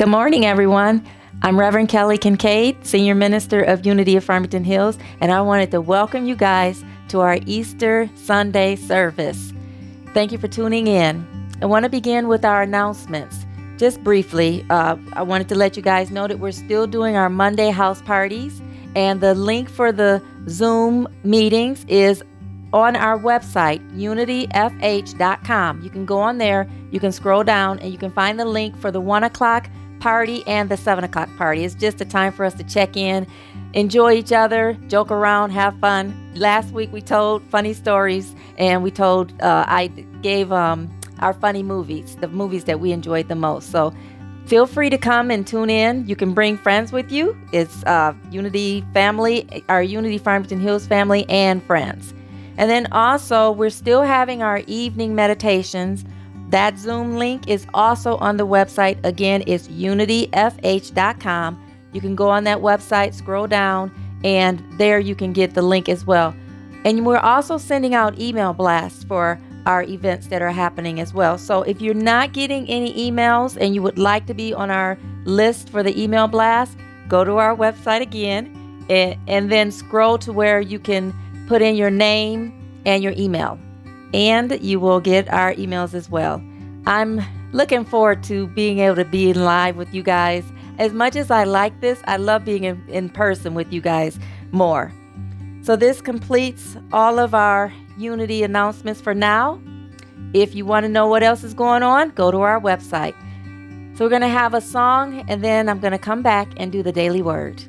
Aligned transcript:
Good 0.00 0.08
morning, 0.08 0.46
everyone. 0.46 1.06
I'm 1.42 1.60
Reverend 1.60 1.90
Kelly 1.90 2.16
Kincaid, 2.16 2.86
Senior 2.86 3.14
Minister 3.14 3.60
of 3.60 3.84
Unity 3.84 4.16
of 4.16 4.24
Farmington 4.24 4.64
Hills, 4.64 4.96
and 5.20 5.30
I 5.30 5.42
wanted 5.42 5.70
to 5.72 5.82
welcome 5.82 6.24
you 6.24 6.34
guys 6.34 6.82
to 7.08 7.20
our 7.20 7.38
Easter 7.44 8.08
Sunday 8.14 8.76
service. 8.76 9.52
Thank 10.14 10.32
you 10.32 10.38
for 10.38 10.48
tuning 10.48 10.86
in. 10.86 11.22
I 11.60 11.66
want 11.66 11.82
to 11.82 11.90
begin 11.90 12.28
with 12.28 12.46
our 12.46 12.62
announcements. 12.62 13.44
Just 13.76 14.02
briefly, 14.02 14.64
uh, 14.70 14.96
I 15.12 15.20
wanted 15.20 15.50
to 15.50 15.54
let 15.54 15.76
you 15.76 15.82
guys 15.82 16.10
know 16.10 16.26
that 16.26 16.38
we're 16.38 16.52
still 16.52 16.86
doing 16.86 17.16
our 17.16 17.28
Monday 17.28 17.68
house 17.68 18.00
parties, 18.00 18.62
and 18.96 19.20
the 19.20 19.34
link 19.34 19.68
for 19.68 19.92
the 19.92 20.22
Zoom 20.48 21.08
meetings 21.24 21.84
is 21.88 22.24
on 22.72 22.96
our 22.96 23.18
website, 23.18 23.86
unityfh.com. 23.94 25.82
You 25.82 25.90
can 25.90 26.06
go 26.06 26.20
on 26.20 26.38
there, 26.38 26.66
you 26.90 27.00
can 27.00 27.12
scroll 27.12 27.44
down, 27.44 27.78
and 27.80 27.92
you 27.92 27.98
can 27.98 28.10
find 28.10 28.40
the 28.40 28.46
link 28.46 28.78
for 28.78 28.90
the 28.90 29.00
1 29.00 29.24
o'clock 29.24 29.68
party 30.00 30.42
and 30.46 30.68
the 30.68 30.76
seven 30.76 31.04
o'clock 31.04 31.28
party. 31.36 31.64
It's 31.64 31.74
just 31.74 32.00
a 32.00 32.04
time 32.04 32.32
for 32.32 32.44
us 32.44 32.54
to 32.54 32.64
check 32.64 32.96
in, 32.96 33.26
enjoy 33.74 34.14
each 34.14 34.32
other, 34.32 34.76
joke 34.88 35.10
around, 35.10 35.50
have 35.50 35.78
fun. 35.78 36.32
Last 36.34 36.72
week 36.72 36.92
we 36.92 37.00
told 37.00 37.42
funny 37.44 37.72
stories 37.72 38.34
and 38.58 38.82
we 38.82 38.90
told, 38.90 39.32
uh, 39.42 39.64
I 39.68 39.88
gave 40.22 40.50
um, 40.50 40.90
our 41.20 41.32
funny 41.32 41.62
movies, 41.62 42.16
the 42.16 42.28
movies 42.28 42.64
that 42.64 42.80
we 42.80 42.92
enjoyed 42.92 43.28
the 43.28 43.34
most. 43.36 43.70
So 43.70 43.94
feel 44.46 44.66
free 44.66 44.90
to 44.90 44.98
come 44.98 45.30
and 45.30 45.46
tune 45.46 45.70
in. 45.70 46.06
You 46.06 46.16
can 46.16 46.34
bring 46.34 46.56
friends 46.56 46.92
with 46.92 47.12
you. 47.12 47.36
It's 47.52 47.84
uh, 47.84 48.14
Unity 48.30 48.84
family, 48.92 49.64
our 49.68 49.82
Unity 49.82 50.18
Farmington 50.18 50.60
Hills 50.60 50.86
family, 50.86 51.28
and 51.28 51.62
friends. 51.62 52.12
And 52.56 52.68
then 52.68 52.88
also, 52.92 53.52
we're 53.52 53.70
still 53.70 54.02
having 54.02 54.42
our 54.42 54.58
evening 54.66 55.14
meditations 55.14 56.04
that 56.50 56.78
Zoom 56.78 57.16
link 57.16 57.48
is 57.48 57.66
also 57.74 58.16
on 58.16 58.36
the 58.36 58.46
website. 58.46 58.98
Again, 59.04 59.42
it's 59.46 59.68
unityfh.com. 59.68 61.66
You 61.92 62.00
can 62.00 62.14
go 62.14 62.28
on 62.28 62.44
that 62.44 62.58
website, 62.58 63.14
scroll 63.14 63.46
down, 63.46 63.92
and 64.24 64.62
there 64.78 64.98
you 64.98 65.14
can 65.14 65.32
get 65.32 65.54
the 65.54 65.62
link 65.62 65.88
as 65.88 66.04
well. 66.04 66.34
And 66.84 67.06
we're 67.06 67.18
also 67.18 67.58
sending 67.58 67.94
out 67.94 68.18
email 68.18 68.52
blasts 68.52 69.04
for 69.04 69.38
our 69.66 69.82
events 69.84 70.28
that 70.28 70.42
are 70.42 70.50
happening 70.50 71.00
as 71.00 71.12
well. 71.12 71.36
So 71.36 71.62
if 71.62 71.80
you're 71.80 71.94
not 71.94 72.32
getting 72.32 72.68
any 72.68 73.10
emails 73.10 73.56
and 73.60 73.74
you 73.74 73.82
would 73.82 73.98
like 73.98 74.26
to 74.26 74.34
be 74.34 74.54
on 74.54 74.70
our 74.70 74.98
list 75.24 75.68
for 75.68 75.82
the 75.82 76.00
email 76.00 76.26
blast, 76.26 76.76
go 77.08 77.24
to 77.24 77.36
our 77.36 77.54
website 77.54 78.00
again 78.00 78.56
and, 78.88 79.18
and 79.28 79.52
then 79.52 79.70
scroll 79.70 80.16
to 80.18 80.32
where 80.32 80.60
you 80.60 80.78
can 80.78 81.14
put 81.46 81.60
in 81.60 81.76
your 81.76 81.90
name 81.90 82.56
and 82.86 83.02
your 83.02 83.12
email 83.16 83.58
and 84.12 84.60
you 84.62 84.80
will 84.80 85.00
get 85.00 85.28
our 85.32 85.54
emails 85.54 85.94
as 85.94 86.10
well. 86.10 86.42
I'm 86.86 87.20
looking 87.52 87.84
forward 87.84 88.22
to 88.24 88.46
being 88.48 88.78
able 88.80 88.96
to 88.96 89.04
be 89.04 89.30
in 89.30 89.44
live 89.44 89.76
with 89.76 89.92
you 89.92 90.02
guys. 90.02 90.44
As 90.78 90.92
much 90.92 91.16
as 91.16 91.30
I 91.30 91.44
like 91.44 91.80
this, 91.80 92.00
I 92.06 92.16
love 92.16 92.44
being 92.44 92.64
in, 92.64 92.82
in 92.88 93.08
person 93.08 93.54
with 93.54 93.72
you 93.72 93.80
guys 93.80 94.18
more. 94.50 94.92
So, 95.62 95.76
this 95.76 96.00
completes 96.00 96.76
all 96.92 97.18
of 97.18 97.34
our 97.34 97.72
Unity 97.98 98.42
announcements 98.42 98.98
for 99.00 99.12
now. 99.12 99.60
If 100.32 100.54
you 100.54 100.64
want 100.64 100.84
to 100.84 100.88
know 100.88 101.06
what 101.06 101.22
else 101.22 101.44
is 101.44 101.52
going 101.52 101.82
on, 101.82 102.10
go 102.10 102.30
to 102.30 102.40
our 102.40 102.58
website. 102.58 103.14
So, 103.94 104.04
we're 104.06 104.10
going 104.10 104.22
to 104.22 104.28
have 104.28 104.54
a 104.54 104.60
song 104.60 105.22
and 105.28 105.44
then 105.44 105.68
I'm 105.68 105.78
going 105.78 105.92
to 105.92 105.98
come 105.98 106.22
back 106.22 106.48
and 106.56 106.72
do 106.72 106.82
the 106.82 106.92
daily 106.92 107.20
word. 107.20 107.62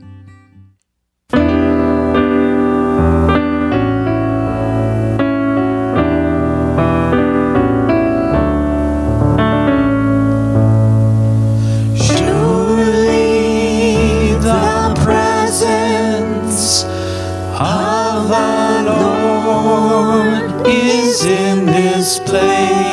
Is 20.65 21.25
in 21.25 21.65
this 21.65 22.19
place. 22.19 22.90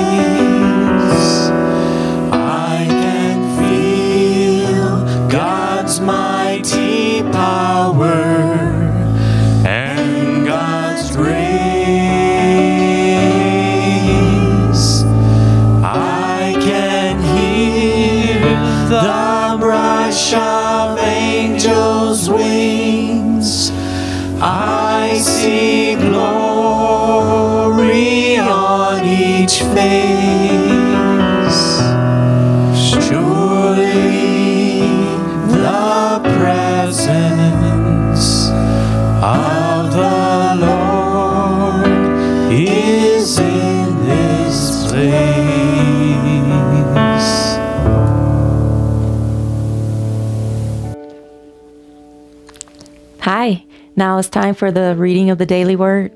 Now 53.99 54.17
it's 54.17 54.29
time 54.29 54.55
for 54.55 54.71
the 54.71 54.95
reading 54.97 55.29
of 55.29 55.39
the 55.39 55.45
daily 55.45 55.75
word. 55.75 56.13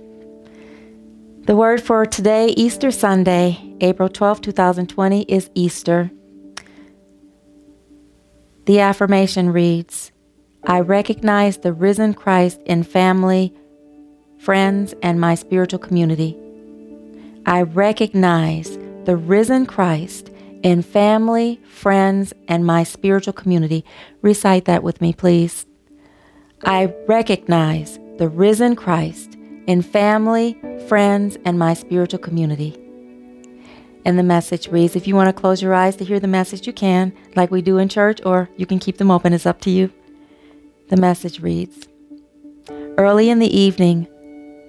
The 1.46 1.56
word 1.56 1.82
for 1.82 2.06
today, 2.06 2.50
Easter 2.50 2.92
Sunday, 2.92 3.76
April 3.80 4.08
12, 4.08 4.40
2020, 4.40 5.22
is 5.22 5.50
Easter. 5.56 6.08
The 8.66 8.78
affirmation 8.78 9.50
reads 9.50 10.12
I 10.64 10.78
recognize 10.78 11.58
the 11.58 11.72
risen 11.72 12.14
Christ 12.14 12.60
in 12.66 12.84
family, 12.84 13.52
friends, 14.38 14.94
and 15.02 15.20
my 15.20 15.34
spiritual 15.34 15.80
community. 15.80 16.38
I 17.44 17.62
recognize 17.62 18.78
the 19.06 19.16
risen 19.16 19.66
Christ 19.66 20.30
in 20.62 20.82
family, 20.82 21.60
friends, 21.64 22.32
and 22.46 22.64
my 22.64 22.84
spiritual 22.84 23.32
community. 23.32 23.84
Recite 24.22 24.66
that 24.66 24.84
with 24.84 25.00
me, 25.00 25.12
please. 25.12 25.66
I 26.64 26.94
recognize 27.08 27.98
the 28.18 28.28
risen 28.28 28.76
Christ 28.76 29.36
in 29.66 29.82
family, 29.82 30.56
friends, 30.86 31.36
and 31.44 31.58
my 31.58 31.74
spiritual 31.74 32.20
community. 32.20 32.78
And 34.04 34.16
the 34.16 34.22
message 34.22 34.68
reads 34.68 34.94
If 34.94 35.08
you 35.08 35.16
want 35.16 35.28
to 35.28 35.40
close 35.40 35.60
your 35.60 35.74
eyes 35.74 35.96
to 35.96 36.04
hear 36.04 36.20
the 36.20 36.28
message, 36.28 36.66
you 36.66 36.72
can, 36.72 37.12
like 37.34 37.50
we 37.50 37.62
do 37.62 37.78
in 37.78 37.88
church, 37.88 38.20
or 38.24 38.48
you 38.56 38.66
can 38.66 38.78
keep 38.78 38.98
them 38.98 39.10
open. 39.10 39.32
It's 39.32 39.46
up 39.46 39.60
to 39.62 39.70
you. 39.70 39.92
The 40.88 40.96
message 40.96 41.40
reads 41.40 41.88
Early 42.96 43.28
in 43.28 43.40
the 43.40 43.56
evening, 43.56 44.06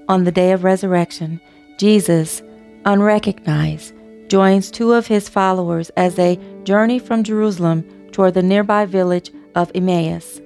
on 0.09 0.23
the 0.23 0.31
day 0.31 0.51
of 0.51 0.63
resurrection, 0.63 1.39
Jesus, 1.77 2.41
unrecognized, 2.85 3.93
joins 4.29 4.71
two 4.71 4.93
of 4.93 5.07
his 5.07 5.29
followers 5.29 5.91
as 5.91 6.15
they 6.15 6.39
journey 6.63 6.97
from 6.97 7.23
Jerusalem 7.23 7.83
toward 8.11 8.33
the 8.33 8.41
nearby 8.41 8.85
village 8.85 9.31
of 9.53 9.71
Emmaus. 9.75 10.39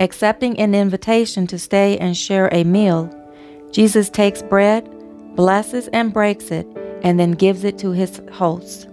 Accepting 0.00 0.58
an 0.58 0.74
invitation 0.74 1.46
to 1.48 1.58
stay 1.58 1.98
and 1.98 2.16
share 2.16 2.48
a 2.52 2.64
meal, 2.64 3.10
Jesus 3.70 4.08
takes 4.10 4.42
bread, 4.42 4.88
blesses 5.36 5.88
and 5.88 6.12
breaks 6.12 6.50
it, 6.50 6.66
and 7.02 7.18
then 7.18 7.32
gives 7.32 7.64
it 7.64 7.78
to 7.78 7.92
his 7.92 8.20
hosts. 8.32 8.86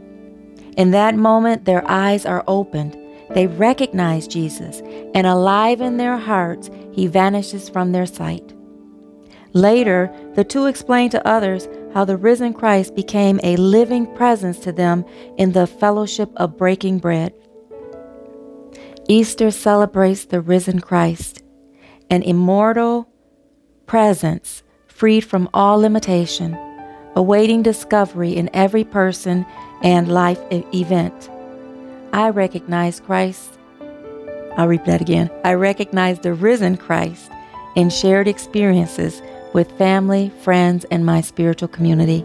In 0.78 0.92
that 0.92 1.16
moment, 1.16 1.66
their 1.66 1.90
eyes 1.90 2.26
are 2.26 2.44
opened. 2.48 2.98
They 3.32 3.48
recognize 3.48 4.28
Jesus, 4.28 4.82
and 5.14 5.28
alive 5.28 5.82
in 5.82 5.98
their 5.98 6.18
hearts, 6.18 6.70
he 6.92 7.08
vanishes 7.08 7.70
from 7.70 7.92
their 7.92 8.06
sight. 8.06 8.54
Later, 9.54 10.12
the 10.36 10.44
two 10.44 10.66
explain 10.66 11.10
to 11.12 11.28
others 11.28 11.68
how 11.94 12.06
the 12.06 12.18
risen 12.18 12.54
Christ 12.54 12.96
became 12.96 13.40
a 13.44 13.56
living 13.58 14.06
presence 14.16 14.60
to 14.60 14.72
them 14.72 15.06
in 15.38 15.52
the 15.52 15.68
fellowship 15.68 16.30
of 16.36 16.58
breaking 16.58 17.00
bread. 17.00 17.34
Easter 19.12 19.50
celebrates 19.50 20.26
the 20.26 20.40
risen 20.40 20.80
Christ, 20.80 21.42
an 22.12 22.22
immortal 22.22 23.10
presence 23.88 24.62
freed 24.86 25.22
from 25.22 25.50
all 25.52 25.80
limitation, 25.80 26.56
awaiting 27.16 27.64
discovery 27.64 28.36
in 28.36 28.52
every 28.54 28.84
person 28.84 29.48
and 29.82 30.14
life 30.14 30.40
event. 30.52 31.28
I 32.14 32.30
recognize 32.30 33.00
Christ. 33.00 33.58
I'll 34.58 34.68
repeat 34.68 34.86
that 34.86 35.02
again. 35.02 35.32
I 35.44 35.56
recognize 35.56 36.20
the 36.20 36.36
risen 36.36 36.78
Christ 36.78 37.32
in 37.76 37.90
shared 37.90 38.28
experiences 38.28 39.24
with 39.54 39.76
family, 39.80 40.32
friends, 40.44 40.86
and 40.92 41.04
my 41.04 41.22
spiritual 41.22 41.70
community. 41.70 42.24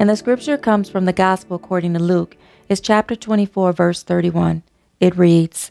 And 0.00 0.10
the 0.10 0.16
scripture 0.16 0.58
comes 0.58 0.88
from 0.88 1.04
the 1.04 1.12
Gospel 1.12 1.54
according 1.54 1.94
to 1.94 2.00
Luke. 2.00 2.36
It's 2.68 2.80
chapter 2.80 3.14
24, 3.14 3.72
verse 3.72 4.02
31. 4.02 4.64
It 4.98 5.16
reads, 5.16 5.70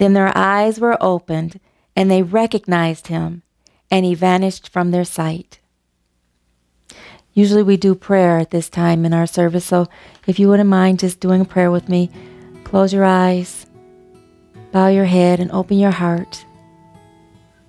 Then 0.00 0.14
their 0.14 0.32
eyes 0.34 0.80
were 0.80 0.96
opened, 0.98 1.60
and 1.94 2.10
they 2.10 2.22
recognized 2.22 3.08
him, 3.08 3.42
and 3.90 4.06
he 4.06 4.14
vanished 4.14 4.70
from 4.70 4.92
their 4.92 5.04
sight. 5.04 5.58
Usually 7.34 7.62
we 7.62 7.76
do 7.76 7.94
prayer 7.94 8.38
at 8.38 8.50
this 8.50 8.70
time 8.70 9.04
in 9.04 9.12
our 9.12 9.26
service, 9.26 9.66
so 9.66 9.88
if 10.26 10.38
you 10.38 10.48
wouldn't 10.48 10.70
mind 10.70 11.00
just 11.00 11.20
doing 11.20 11.42
a 11.42 11.44
prayer 11.44 11.70
with 11.70 11.90
me, 11.90 12.08
close 12.64 12.94
your 12.94 13.04
eyes, 13.04 13.66
bow 14.72 14.88
your 14.88 15.04
head, 15.04 15.38
and 15.38 15.52
open 15.52 15.78
your 15.78 15.90
heart. 15.90 16.46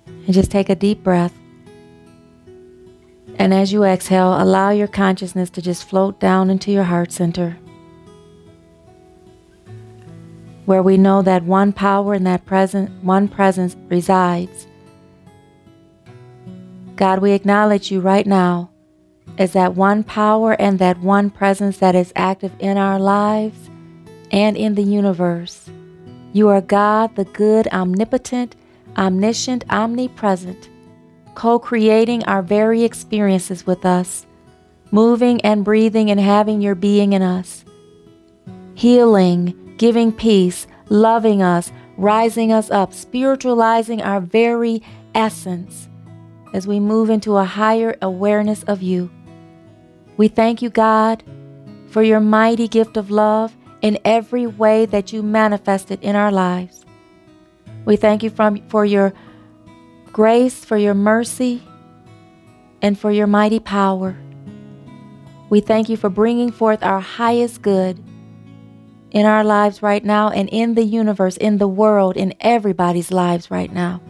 And 0.06 0.32
just 0.32 0.50
take 0.50 0.70
a 0.70 0.74
deep 0.74 1.02
breath. 1.02 1.34
And 3.38 3.52
as 3.52 3.74
you 3.74 3.84
exhale, 3.84 4.40
allow 4.40 4.70
your 4.70 4.88
consciousness 4.88 5.50
to 5.50 5.60
just 5.60 5.84
float 5.84 6.18
down 6.18 6.48
into 6.48 6.72
your 6.72 6.84
heart 6.84 7.12
center, 7.12 7.58
where 10.64 10.82
we 10.82 10.96
know 10.96 11.22
that 11.22 11.42
one 11.42 11.72
power 11.72 12.14
and 12.14 12.26
that 12.26 12.46
present 12.46 12.90
one 13.02 13.28
presence 13.28 13.76
resides. 13.88 14.66
God, 16.96 17.20
we 17.20 17.32
acknowledge 17.32 17.90
you 17.90 18.00
right 18.00 18.26
now 18.26 18.70
as 19.38 19.52
that 19.54 19.74
one 19.74 20.04
power 20.04 20.52
and 20.60 20.78
that 20.78 21.00
one 21.00 21.30
presence 21.30 21.78
that 21.78 21.94
is 21.94 22.12
active 22.14 22.52
in 22.58 22.76
our 22.76 22.98
lives 22.98 23.70
and 24.30 24.56
in 24.56 24.74
the 24.74 24.82
universe. 24.82 25.68
You 26.32 26.48
are 26.48 26.60
God, 26.60 27.16
the 27.16 27.24
good, 27.24 27.66
omnipotent, 27.68 28.56
omniscient, 28.96 29.64
omnipresent 29.70 30.68
co 31.34 31.58
creating 31.58 32.24
our 32.24 32.42
very 32.42 32.84
experiences 32.84 33.66
with 33.66 33.84
us, 33.84 34.26
moving 34.90 35.40
and 35.42 35.64
breathing 35.64 36.10
and 36.10 36.20
having 36.20 36.60
your 36.60 36.74
being 36.74 37.12
in 37.12 37.22
us, 37.22 37.64
healing, 38.74 39.58
giving 39.82 40.12
peace, 40.12 40.68
loving 40.90 41.42
us, 41.42 41.72
rising 41.96 42.52
us 42.52 42.70
up, 42.70 42.92
spiritualizing 42.92 44.00
our 44.00 44.20
very 44.20 44.80
essence 45.12 45.88
as 46.54 46.68
we 46.68 46.78
move 46.78 47.10
into 47.10 47.36
a 47.36 47.44
higher 47.44 47.96
awareness 48.00 48.62
of 48.68 48.80
you. 48.80 49.10
We 50.16 50.28
thank 50.28 50.62
you, 50.62 50.70
God, 50.70 51.24
for 51.88 52.00
your 52.00 52.20
mighty 52.20 52.68
gift 52.68 52.96
of 52.96 53.10
love 53.10 53.56
in 53.80 53.98
every 54.04 54.46
way 54.46 54.86
that 54.86 55.12
you 55.12 55.20
manifested 55.20 55.98
in 56.00 56.14
our 56.14 56.30
lives. 56.30 56.84
We 57.84 57.96
thank 57.96 58.22
you 58.22 58.30
from, 58.30 58.64
for 58.68 58.84
your 58.84 59.12
grace, 60.12 60.64
for 60.64 60.76
your 60.76 60.94
mercy, 60.94 61.60
and 62.82 62.96
for 62.96 63.10
your 63.10 63.26
mighty 63.26 63.58
power. 63.58 64.16
We 65.50 65.60
thank 65.60 65.88
you 65.88 65.96
for 65.96 66.08
bringing 66.08 66.52
forth 66.52 66.84
our 66.84 67.00
highest 67.00 67.62
good 67.62 68.00
in 69.12 69.26
our 69.26 69.44
lives 69.44 69.82
right 69.82 70.04
now 70.04 70.30
and 70.30 70.48
in 70.48 70.74
the 70.74 70.84
universe, 70.84 71.36
in 71.36 71.58
the 71.58 71.68
world, 71.68 72.16
in 72.16 72.34
everybody's 72.40 73.12
lives 73.12 73.50
right 73.50 73.70
now. 73.72 74.00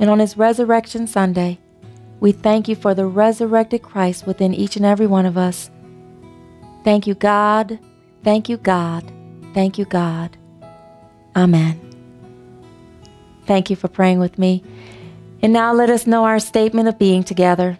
And 0.00 0.08
on 0.08 0.18
this 0.18 0.36
Resurrection 0.36 1.06
Sunday, 1.06 1.58
we 2.18 2.32
thank 2.32 2.68
you 2.68 2.74
for 2.74 2.94
the 2.94 3.06
resurrected 3.06 3.82
Christ 3.82 4.26
within 4.26 4.54
each 4.54 4.76
and 4.76 4.86
every 4.86 5.06
one 5.06 5.26
of 5.26 5.36
us. 5.36 5.70
Thank 6.84 7.06
you, 7.06 7.14
God. 7.14 7.78
Thank 8.24 8.48
you, 8.48 8.56
God. 8.56 9.04
Thank 9.52 9.78
you, 9.78 9.84
God. 9.84 10.36
Amen. 11.36 11.78
Thank 13.46 13.70
you 13.70 13.76
for 13.76 13.88
praying 13.88 14.20
with 14.20 14.38
me. 14.38 14.64
And 15.42 15.52
now 15.52 15.72
let 15.72 15.90
us 15.90 16.06
know 16.06 16.24
our 16.24 16.40
statement 16.40 16.88
of 16.88 16.98
being 16.98 17.22
together. 17.22 17.78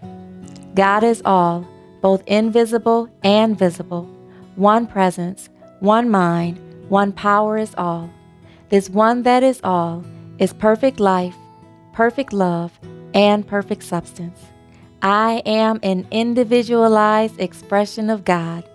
God 0.75 1.03
is 1.03 1.23
all, 1.25 1.67
both 2.03 2.23
invisible 2.27 3.09
and 3.25 3.59
visible, 3.59 4.05
one 4.57 4.87
presence, 4.87 5.49
one 5.81 6.11
mind, 6.11 6.59
one 6.89 7.13
power 7.13 7.57
is 7.57 7.75
all. 7.77 8.11
This 8.69 8.91
one 8.91 9.23
that 9.23 9.43
is 9.43 9.61
all 9.63 10.05
is 10.39 10.53
perfect 10.53 11.01
life, 11.01 11.37
perfect 11.93 12.33
love, 12.33 12.79
and 13.15 13.47
perfect 13.47 13.83
substance. 13.83 14.41
I 15.03 15.43
am 15.47 15.79
an 15.83 16.07
individualized 16.11 17.39
expression 17.41 18.11
of 18.11 18.25
God. 18.25 18.69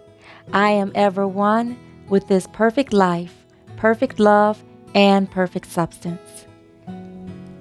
I 0.53 0.72
am 0.72 0.91
ever 0.95 1.27
one 1.27 1.77
with 2.07 2.27
this 2.27 2.48
perfect 2.53 2.93
life, 2.93 3.45
perfect 3.75 4.19
love, 4.19 4.63
and 4.95 5.29
perfect 5.29 5.67
substance. 5.67 6.45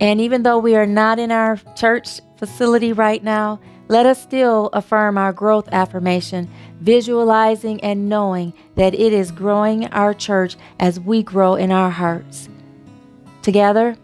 And 0.00 0.20
even 0.20 0.42
though 0.42 0.58
we 0.58 0.76
are 0.76 0.86
not 0.86 1.18
in 1.18 1.32
our 1.32 1.56
church 1.76 2.20
facility 2.36 2.92
right 2.92 3.22
now, 3.22 3.60
let 3.88 4.06
us 4.06 4.22
still 4.22 4.70
affirm 4.72 5.18
our 5.18 5.32
growth 5.32 5.68
affirmation, 5.70 6.48
visualizing 6.82 7.82
and 7.82 8.08
knowing 8.08 8.52
that 8.74 8.94
it 8.94 9.12
is 9.12 9.30
growing 9.30 9.86
our 9.88 10.12
church 10.12 10.56
as 10.80 10.98
we 10.98 11.22
grow 11.22 11.54
in 11.54 11.70
our 11.70 11.90
hearts. 11.90 12.48
Together, 13.42 13.96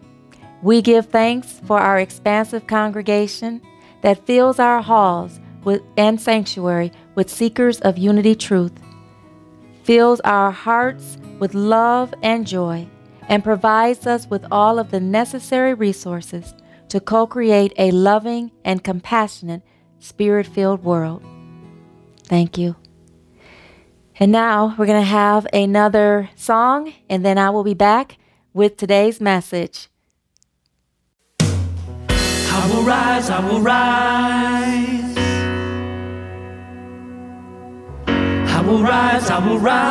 we 0.63 0.81
give 0.81 1.07
thanks 1.07 1.61
for 1.67 1.79
our 1.79 1.99
expansive 1.99 2.67
congregation 2.67 3.61
that 4.03 4.25
fills 4.27 4.59
our 4.59 4.81
halls 4.81 5.41
with, 5.65 5.83
and 5.97 6.21
sanctuary 6.21 6.93
with 7.15 7.31
seekers 7.31 7.81
of 7.81 7.99
unity 7.99 8.35
truth, 8.35 8.73
fills 9.83 10.21
our 10.21 10.51
hearts 10.51 11.19
with 11.39 11.55
love 11.55 12.15
and 12.23 12.47
joy, 12.47 12.89
and 13.29 13.45
provides 13.45 14.07
us 14.07 14.27
with 14.29 14.45
all 14.51 14.79
of 14.79 14.91
the 14.91 15.01
necessary 15.01 15.75
resources 15.75 16.55
to 16.89 17.01
co 17.01 17.27
create 17.27 17.73
a 17.77 17.91
loving 17.91 18.51
and 18.65 18.83
compassionate, 18.83 19.63
spirit 19.99 20.47
filled 20.47 20.83
world. 20.83 21.23
Thank 22.29 22.59
you. 22.59 22.77
And 24.21 24.31
now 24.31 24.75
we're 24.77 24.85
going 24.87 25.01
to 25.01 25.07
have 25.07 25.47
another 25.53 26.29
song, 26.37 26.93
and 27.09 27.25
then 27.25 27.39
I 27.39 27.49
will 27.51 27.65
be 27.65 27.73
back 27.75 28.19
with 28.53 28.77
today's 28.77 29.21
message. 29.21 29.89
I 31.41 32.71
will 32.71 32.83
rise, 32.83 33.31
I 33.31 33.41
will 33.49 33.61
rise. 33.61 35.17
I 38.51 38.61
will 38.61 38.83
rise, 38.83 39.31
I 39.31 39.39
will 39.49 39.59
rise. 39.59 39.89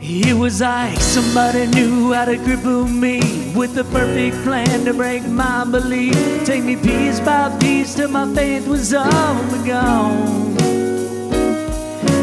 It 0.00 0.34
was 0.34 0.60
like 0.60 0.98
somebody 0.98 1.66
knew 1.66 2.12
how 2.12 2.24
to 2.24 2.36
cripple 2.38 2.90
me 2.90 3.43
with 3.54 3.74
the 3.74 3.84
perfect 3.84 4.36
plan 4.42 4.84
to 4.84 4.92
break 4.92 5.24
my 5.26 5.64
belief. 5.64 6.14
Take 6.44 6.64
me 6.64 6.76
piece 6.76 7.20
by 7.20 7.56
piece 7.58 7.94
till 7.94 8.08
my 8.08 8.32
faith 8.34 8.66
was 8.66 8.92
all 8.92 9.64
gone. 9.64 10.56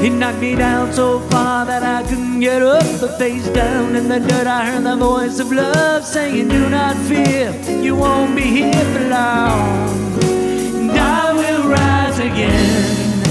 He 0.02 0.10
knocked 0.10 0.40
me 0.40 0.56
down 0.56 0.92
so 0.92 1.20
far 1.30 1.66
that 1.66 1.84
I 1.84 2.08
couldn't 2.08 2.40
get 2.40 2.62
up, 2.62 2.84
but 3.00 3.18
face 3.18 3.48
down 3.50 3.96
in 3.96 4.10
the 4.10 4.20
dirt, 4.20 4.48
I 4.48 4.66
heard 4.66 4.84
the 4.84 4.96
voice 4.96 5.40
of 5.40 5.52
love 5.52 6.04
saying, 6.04 6.48
Do 6.50 6.70
not 6.70 6.98
fear, 7.08 7.52
you 7.82 7.96
won't 7.96 8.36
be 8.36 8.42
here 8.42 8.86
for 8.94 9.08
long. 9.08 10.24
And 10.24 10.92
I 10.92 11.34
will 11.34 11.70
rise 11.70 12.20
again, 12.20 13.24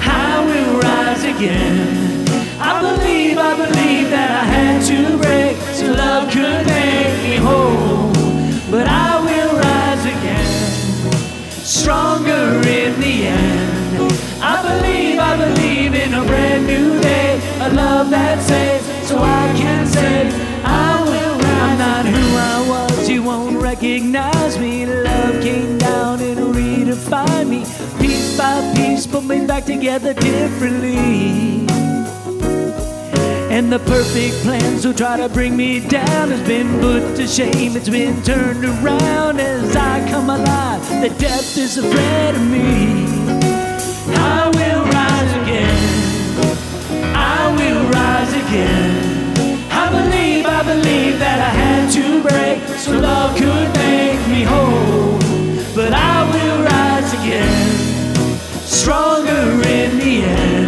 I 0.00 0.44
will 0.44 0.80
rise 0.80 1.24
again. 1.24 2.01
I 2.82 2.96
believe, 2.96 3.38
I 3.38 3.54
believe 3.54 4.10
that 4.10 4.30
I 4.32 4.44
had 4.44 4.82
to 4.90 5.16
break 5.18 5.56
so 5.72 5.86
love 5.92 6.32
could 6.32 6.66
make 6.66 7.14
me 7.22 7.36
whole. 7.36 8.10
But 8.72 8.88
I 8.88 9.20
will 9.22 9.54
rise 9.56 10.04
again, 10.04 11.12
stronger 11.62 12.58
in 12.68 13.00
the 13.00 13.28
end. 13.28 14.12
I 14.42 14.56
believe, 14.66 15.18
I 15.20 15.36
believe 15.36 15.94
in 15.94 16.12
a 16.12 16.24
brand 16.24 16.66
new 16.66 17.00
day, 17.00 17.40
a 17.60 17.70
love 17.72 18.10
that 18.10 18.42
saves, 18.42 18.84
so 19.08 19.16
I 19.18 19.54
can 19.56 19.86
say, 19.86 20.28
I 20.64 21.00
will 21.04 21.38
rise. 21.38 21.62
I'm 21.62 21.78
not 21.78 22.04
who 22.04 22.36
I 22.36 22.68
was, 22.68 23.08
you 23.08 23.22
won't 23.22 23.62
recognize 23.62 24.58
me. 24.58 24.86
Love 24.86 25.40
came 25.40 25.78
down 25.78 26.20
and 26.20 26.52
redefined 26.52 27.48
me, 27.48 27.60
piece 28.00 28.36
by 28.36 28.72
piece, 28.74 29.06
put 29.06 29.22
me 29.22 29.46
back 29.46 29.66
together 29.66 30.14
differently. 30.14 31.91
And 33.62 33.72
the 33.72 33.78
perfect 33.78 34.34
plans 34.42 34.82
who 34.82 34.92
try 34.92 35.16
to 35.16 35.28
bring 35.28 35.56
me 35.56 35.86
down 35.86 36.30
has 36.30 36.46
been 36.48 36.80
put 36.80 37.14
to 37.14 37.28
shame. 37.28 37.76
It's 37.76 37.88
been 37.88 38.20
turned 38.22 38.64
around 38.64 39.38
as 39.38 39.76
I 39.76 40.04
come 40.10 40.28
alive. 40.30 40.82
The 41.00 41.10
death 41.16 41.56
is 41.56 41.78
afraid 41.78 42.34
of 42.34 42.42
me. 42.50 43.06
I 44.16 44.50
will 44.58 44.84
rise 44.98 45.32
again. 45.42 45.78
I 47.14 47.54
will 47.56 47.82
rise 47.90 48.32
again. 48.44 49.70
I 49.70 49.86
believe, 49.96 50.44
I 50.44 50.62
believe 50.64 51.20
that 51.20 51.38
I 51.38 51.52
had 51.62 51.88
to 51.92 52.20
break 52.20 52.78
so 52.80 52.98
love 52.98 53.36
could 53.36 53.68
make 53.78 54.26
me 54.26 54.42
whole. 54.42 55.18
But 55.76 55.92
I 55.92 56.28
will 56.32 56.64
rise 56.64 57.12
again, 57.14 58.16
stronger 58.64 59.62
in 59.68 59.98
the 59.98 60.22
end. 60.24 60.61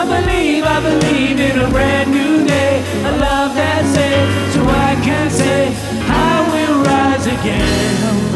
I 0.00 0.06
believe, 0.06 0.64
I 0.64 0.80
believe 0.80 1.38
in 1.38 1.58
a 1.60 1.68
brand 1.68 2.10
new 2.10 2.46
day, 2.46 2.78
a 3.04 3.12
love 3.18 3.54
that 3.54 3.84
saves, 3.84 4.54
so 4.54 4.62
I 4.64 4.94
can 5.04 5.30
say, 5.30 5.76
I 6.08 6.40
will 6.50 6.82
rise 6.82 7.26
again. 7.26 8.29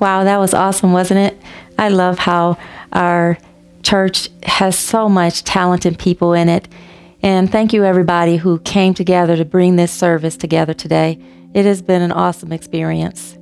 Wow, 0.00 0.24
that 0.24 0.38
was 0.38 0.54
awesome, 0.54 0.92
wasn't 0.92 1.20
it? 1.20 1.42
I 1.76 1.88
love 1.88 2.18
how 2.18 2.56
our 2.92 3.36
church 3.82 4.28
has 4.44 4.78
so 4.78 5.08
much 5.08 5.42
talented 5.44 5.98
people 5.98 6.34
in 6.34 6.48
it. 6.48 6.68
And 7.22 7.50
thank 7.50 7.72
you, 7.72 7.84
everybody 7.84 8.36
who 8.36 8.60
came 8.60 8.94
together 8.94 9.36
to 9.36 9.44
bring 9.44 9.74
this 9.74 9.92
service 9.92 10.36
together 10.36 10.72
today. 10.72 11.18
It 11.52 11.64
has 11.64 11.82
been 11.82 12.02
an 12.02 12.12
awesome 12.12 12.52
experience. 12.52 13.36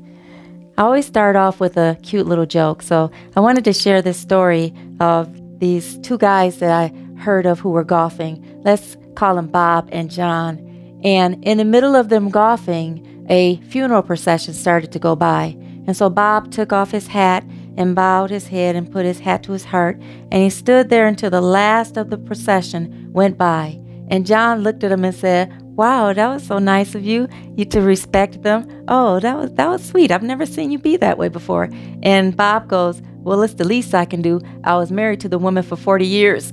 I 0.79 0.83
always 0.83 1.05
start 1.05 1.37
off 1.37 1.61
with 1.61 1.77
a 1.77 1.99
cute 2.03 2.27
little 2.27 2.47
joke, 2.47 2.81
so 2.83 3.11
I 3.35 3.41
wanted 3.41 3.65
to 3.65 3.73
share 3.73 4.01
this 4.01 4.19
story 4.19 4.73
of 5.01 5.29
these 5.59 5.99
two 5.99 6.17
guys 6.17 6.59
that 6.61 6.71
I 6.71 6.95
heard 7.19 7.45
of 7.45 7.61
who 7.61 7.71
were 7.71 7.85
golfing. 7.85 8.63
Let's 8.65 8.97
call 9.15 9.35
them 9.35 9.49
Bob 9.49 9.89
and 9.93 10.11
John. 10.11 11.01
And 11.05 11.43
in 11.45 11.59
the 11.59 11.65
middle 11.65 11.95
of 11.95 12.09
them 12.09 12.31
golfing, 12.31 13.27
a 13.29 13.57
funeral 13.69 14.03
procession 14.03 14.55
started 14.55 14.93
to 14.93 14.99
go 14.99 15.17
by. 15.17 15.57
And 15.87 15.97
so 15.97 16.11
Bob 16.11 16.51
took 16.51 16.73
off 16.73 16.91
his 16.91 17.07
hat 17.09 17.45
and 17.77 17.95
bowed 17.95 18.31
his 18.31 18.49
head 18.49 18.75
and 18.75 18.91
put 18.91 19.05
his 19.05 19.21
hat 19.21 19.43
to 19.45 19.53
his 19.53 19.65
heart, 19.65 19.97
and 20.33 20.43
he 20.43 20.51
stood 20.51 20.89
there 20.89 21.07
until 21.07 21.31
the 21.31 21.41
last 21.41 21.97
of 21.97 22.11
the 22.11 22.19
procession 22.19 23.11
went 23.13 23.39
by. 23.39 23.79
And 24.09 24.27
John 24.27 24.61
looked 24.61 24.85
at 24.85 24.93
him 24.93 25.05
and 25.05 25.15
said, 25.15 25.53
Wow, 25.77 26.13
that 26.15 26.29
was 26.29 26.47
so 26.47 26.59
nice 26.59 26.95
of 26.95 27.05
you, 27.05 27.29
you 27.55 27.67
to 27.67 27.83
respect 27.83 28.43
them. 28.43 28.67
Oh, 28.89 29.21
that 29.21 29.37
was 29.37 29.53
that 29.55 29.69
was 29.69 29.85
sweet. 29.85 30.11
I've 30.11 30.23
never 30.23 30.47
seen 30.47 30.71
you 30.71 30.79
be 30.79 30.97
that 30.97 31.19
way 31.19 31.29
before. 31.29 31.69
And 32.03 32.35
Bob 32.37 32.67
goes, 32.69 33.03
Well, 33.19 33.43
it's 33.43 33.55
the 33.55 33.65
least 33.65 33.95
I 33.95 34.07
can 34.07 34.23
do. 34.23 34.41
I 34.65 34.77
was 34.77 34.91
married 34.91 35.21
to 35.21 35.29
the 35.29 35.39
woman 35.39 35.63
for 35.63 35.77
40 35.77 36.07
years. 36.07 36.53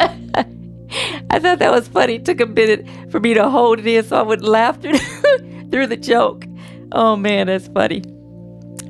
I 1.30 1.38
thought 1.38 1.58
that 1.58 1.70
was 1.70 1.88
funny. 1.88 2.16
It 2.16 2.24
took 2.24 2.40
a 2.40 2.46
minute 2.46 2.86
for 3.10 3.20
me 3.20 3.34
to 3.34 3.48
hold 3.48 3.80
it 3.80 3.86
in 3.86 4.04
so 4.04 4.16
I 4.16 4.22
wouldn't 4.22 4.48
laugh 4.48 4.80
through, 4.80 4.98
through 5.70 5.86
the 5.88 5.96
joke. 5.96 6.46
Oh 6.92 7.16
man, 7.16 7.46
that's 7.48 7.68
funny. 7.68 8.02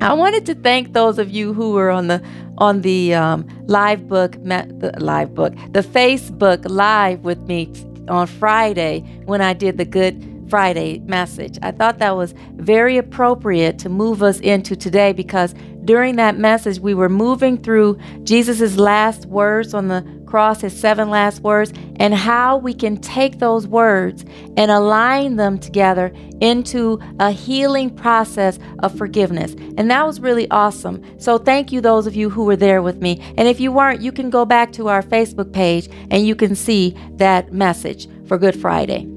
I 0.01 0.13
wanted 0.13 0.45
to 0.47 0.55
thank 0.55 0.93
those 0.93 1.17
of 1.17 1.31
you 1.31 1.53
who 1.53 1.71
were 1.71 1.89
on 1.89 2.07
the 2.07 2.21
on 2.57 2.81
the 2.81 3.13
um, 3.13 3.45
live 3.67 4.07
book, 4.07 4.33
the 4.43 4.93
live 4.99 5.35
book, 5.35 5.53
the 5.71 5.81
Facebook 5.81 6.69
live 6.69 7.21
with 7.23 7.39
me 7.47 7.71
on 8.07 8.27
Friday 8.27 9.01
when 9.25 9.41
I 9.41 9.53
did 9.53 9.77
the 9.77 9.85
Good 9.85 10.45
Friday 10.49 10.99
message. 10.99 11.57
I 11.61 11.71
thought 11.71 11.99
that 11.99 12.15
was 12.15 12.33
very 12.53 12.97
appropriate 12.97 13.79
to 13.79 13.89
move 13.89 14.21
us 14.21 14.39
into 14.39 14.75
today 14.75 15.11
because 15.11 15.53
during 15.85 16.15
that 16.17 16.37
message 16.37 16.79
we 16.79 16.93
were 16.93 17.09
moving 17.09 17.57
through 17.57 17.97
Jesus' 18.23 18.77
last 18.77 19.25
words 19.27 19.73
on 19.73 19.87
the 19.87 20.03
cross, 20.25 20.61
his 20.61 20.77
seven 20.77 21.09
last 21.09 21.39
words, 21.41 21.71
and 21.97 22.13
how 22.13 22.57
we 22.57 22.73
can 22.73 22.97
take 22.97 23.39
those 23.39 23.67
words 23.67 24.25
and 24.57 24.69
align 24.69 25.37
them 25.37 25.57
together 25.57 26.11
into 26.41 26.99
a 27.19 27.31
healing 27.31 27.89
process 27.89 28.59
of 28.79 28.97
forgiveness. 28.97 29.53
And 29.77 29.89
that 29.89 30.05
was 30.05 30.19
really 30.19 30.49
awesome. 30.51 31.01
So 31.19 31.37
thank 31.37 31.71
you, 31.71 31.79
those 31.79 32.07
of 32.07 32.15
you 32.15 32.29
who 32.29 32.43
were 32.43 32.57
there 32.57 32.81
with 32.81 33.01
me. 33.01 33.21
And 33.37 33.47
if 33.47 33.59
you 33.59 33.71
weren't, 33.71 34.01
you 34.01 34.11
can 34.11 34.29
go 34.29 34.45
back 34.45 34.73
to 34.73 34.89
our 34.89 35.01
Facebook 35.01 35.53
page 35.53 35.87
and 36.11 36.27
you 36.27 36.35
can 36.35 36.55
see 36.55 36.97
that 37.13 37.53
message 37.53 38.09
for 38.27 38.37
Good 38.37 38.59
Friday. 38.59 39.07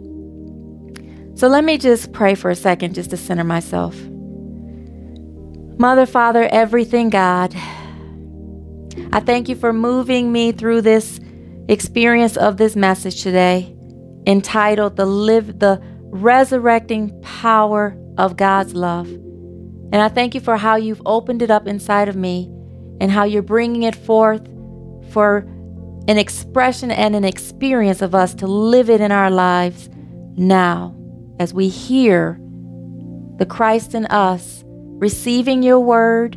So 1.35 1.49
let 1.49 1.65
me 1.65 1.79
just 1.79 2.13
pray 2.13 2.35
for 2.35 2.51
a 2.51 2.57
second 2.57 2.95
just 2.95 3.11
to 3.11 3.17
center 3.17 3.45
myself. 3.45 3.97
Mother, 5.81 6.07
Father, 6.07 6.49
everything, 6.51 7.09
God, 7.09 7.55
I 9.13 9.21
thank 9.21 9.49
you 9.49 9.55
for 9.55 9.73
moving 9.73 10.33
me 10.33 10.51
through 10.51 10.81
this 10.81 11.21
experience 11.69 12.37
of 12.37 12.57
this 12.57 12.75
message 12.75 13.23
today 13.23 13.77
entitled 14.27 14.97
The 14.97 15.07
Live 15.07 15.61
the 15.61 15.81
Resurrecting 16.11 17.23
Power 17.23 17.97
of 18.19 18.37
God's 18.37 18.75
Love. 18.75 19.07
And 19.07 19.97
I 19.97 20.09
thank 20.09 20.35
you 20.35 20.41
for 20.41 20.57
how 20.57 20.75
you've 20.75 21.01
opened 21.07 21.43
it 21.43 21.51
up 21.51 21.69
inside 21.69 22.09
of 22.09 22.17
me 22.17 22.51
and 23.01 23.13
how 23.13 23.23
you're 23.23 23.41
bringing 23.43 23.85
it 23.85 23.95
forth 23.95 24.45
for 25.13 25.47
an 26.09 26.19
expression 26.19 26.91
and 26.91 27.15
an 27.15 27.25
experience 27.25 28.03
of 28.03 28.17
us 28.17 28.35
to 28.35 28.49
live 28.49 28.91
it 28.91 29.01
in 29.01 29.13
our 29.13 29.31
lives 29.31 29.89
now 30.37 30.97
as 31.39 31.55
we 31.55 31.69
hear 31.69 32.41
the 33.37 33.47
Christ 33.47 33.95
in 33.95 34.07
us, 34.07 34.65
receiving 34.99 35.63
your 35.63 35.81
word, 35.81 36.37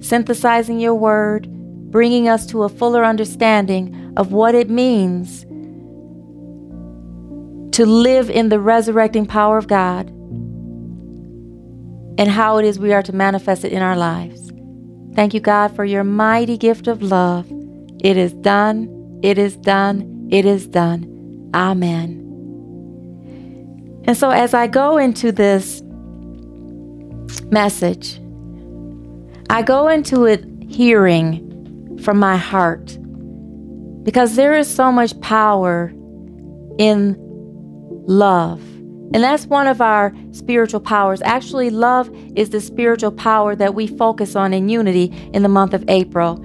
synthesizing 0.00 0.80
your 0.80 0.94
word, 0.94 1.48
bringing 1.90 2.28
us 2.28 2.46
to 2.46 2.62
a 2.62 2.68
fuller 2.68 3.04
understanding 3.04 4.14
of 4.16 4.32
what 4.32 4.54
it 4.54 4.70
means 4.70 5.42
to 7.72 7.86
live 7.86 8.28
in 8.28 8.48
the 8.48 8.60
resurrecting 8.60 9.26
power 9.26 9.56
of 9.56 9.66
God 9.66 10.08
and 12.18 12.28
how 12.28 12.58
it 12.58 12.64
is 12.66 12.78
we 12.78 12.92
are 12.92 13.02
to 13.02 13.12
manifest 13.12 13.64
it 13.64 13.72
in 13.72 13.82
our 13.82 13.96
lives. 13.96 14.50
Thank 15.14 15.34
you, 15.34 15.40
God, 15.40 15.74
for 15.74 15.84
your 15.84 16.04
mighty 16.04 16.56
gift 16.56 16.86
of 16.86 17.02
love. 17.02 17.46
It 18.00 18.16
is 18.16 18.32
done, 18.34 19.20
it 19.22 19.38
is 19.38 19.56
done, 19.56 20.28
it 20.30 20.44
is 20.44 20.66
done. 20.66 21.50
Amen. 21.54 22.18
And 24.04 24.16
so, 24.16 24.30
as 24.30 24.52
I 24.52 24.66
go 24.66 24.98
into 24.98 25.32
this 25.32 25.82
message, 27.52 28.18
I 29.50 29.62
go 29.62 29.88
into 29.88 30.24
it 30.24 30.44
hearing 30.68 31.98
from 32.02 32.18
my 32.18 32.36
heart 32.36 32.98
because 34.02 34.34
there 34.34 34.56
is 34.56 34.72
so 34.72 34.90
much 34.90 35.18
power 35.20 35.92
in 36.78 37.16
love. 38.06 38.60
And 39.14 39.22
that's 39.22 39.46
one 39.46 39.66
of 39.66 39.82
our 39.82 40.14
spiritual 40.30 40.80
powers. 40.80 41.20
Actually, 41.22 41.68
love 41.68 42.10
is 42.34 42.50
the 42.50 42.60
spiritual 42.62 43.12
power 43.12 43.54
that 43.54 43.74
we 43.74 43.86
focus 43.86 44.34
on 44.34 44.54
in 44.54 44.70
unity 44.70 45.12
in 45.34 45.42
the 45.42 45.50
month 45.50 45.74
of 45.74 45.84
April. 45.88 46.42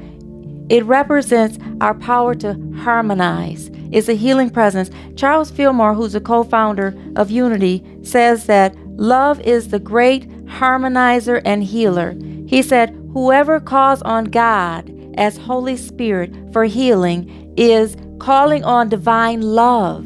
It 0.69 0.83
represents 0.83 1.57
our 1.79 1.93
power 1.93 2.35
to 2.35 2.59
harmonize. 2.75 3.71
It's 3.91 4.09
a 4.09 4.15
healing 4.15 4.49
presence. 4.49 4.89
Charles 5.15 5.49
Fillmore, 5.49 5.93
who's 5.93 6.13
a 6.13 6.19
co 6.19 6.43
founder 6.43 6.93
of 7.15 7.31
Unity, 7.31 7.85
says 8.03 8.47
that 8.47 8.75
love 8.97 9.39
is 9.41 9.69
the 9.69 9.79
great 9.79 10.29
harmonizer 10.47 11.41
and 11.45 11.63
healer. 11.63 12.15
He 12.47 12.61
said, 12.61 12.89
Whoever 13.13 13.59
calls 13.59 14.01
on 14.03 14.25
God 14.25 14.93
as 15.17 15.37
Holy 15.37 15.77
Spirit 15.77 16.33
for 16.53 16.65
healing 16.65 17.53
is 17.57 17.97
calling 18.19 18.63
on 18.63 18.89
divine 18.89 19.41
love. 19.41 20.05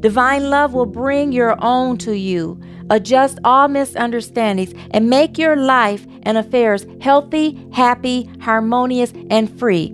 Divine 0.00 0.50
love 0.50 0.74
will 0.74 0.86
bring 0.86 1.32
your 1.32 1.56
own 1.62 1.96
to 1.98 2.16
you, 2.16 2.60
adjust 2.90 3.38
all 3.44 3.66
misunderstandings, 3.68 4.72
and 4.92 5.10
make 5.10 5.38
your 5.38 5.56
life 5.56 6.06
and 6.22 6.38
affairs 6.38 6.86
healthy, 7.00 7.66
happy, 7.72 8.30
harmonious, 8.40 9.12
and 9.30 9.58
free. 9.58 9.92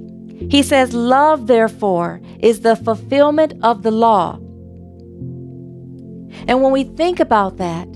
He 0.51 0.63
says, 0.63 0.93
Love, 0.93 1.47
therefore, 1.47 2.21
is 2.41 2.61
the 2.61 2.77
fulfillment 2.77 3.55
of 3.63 3.83
the 3.83 3.91
law. 3.91 4.39
And 6.49 6.63
when 6.63 6.73
we 6.73 6.85
think 6.85 7.21
about 7.21 7.59
that, 7.59 7.87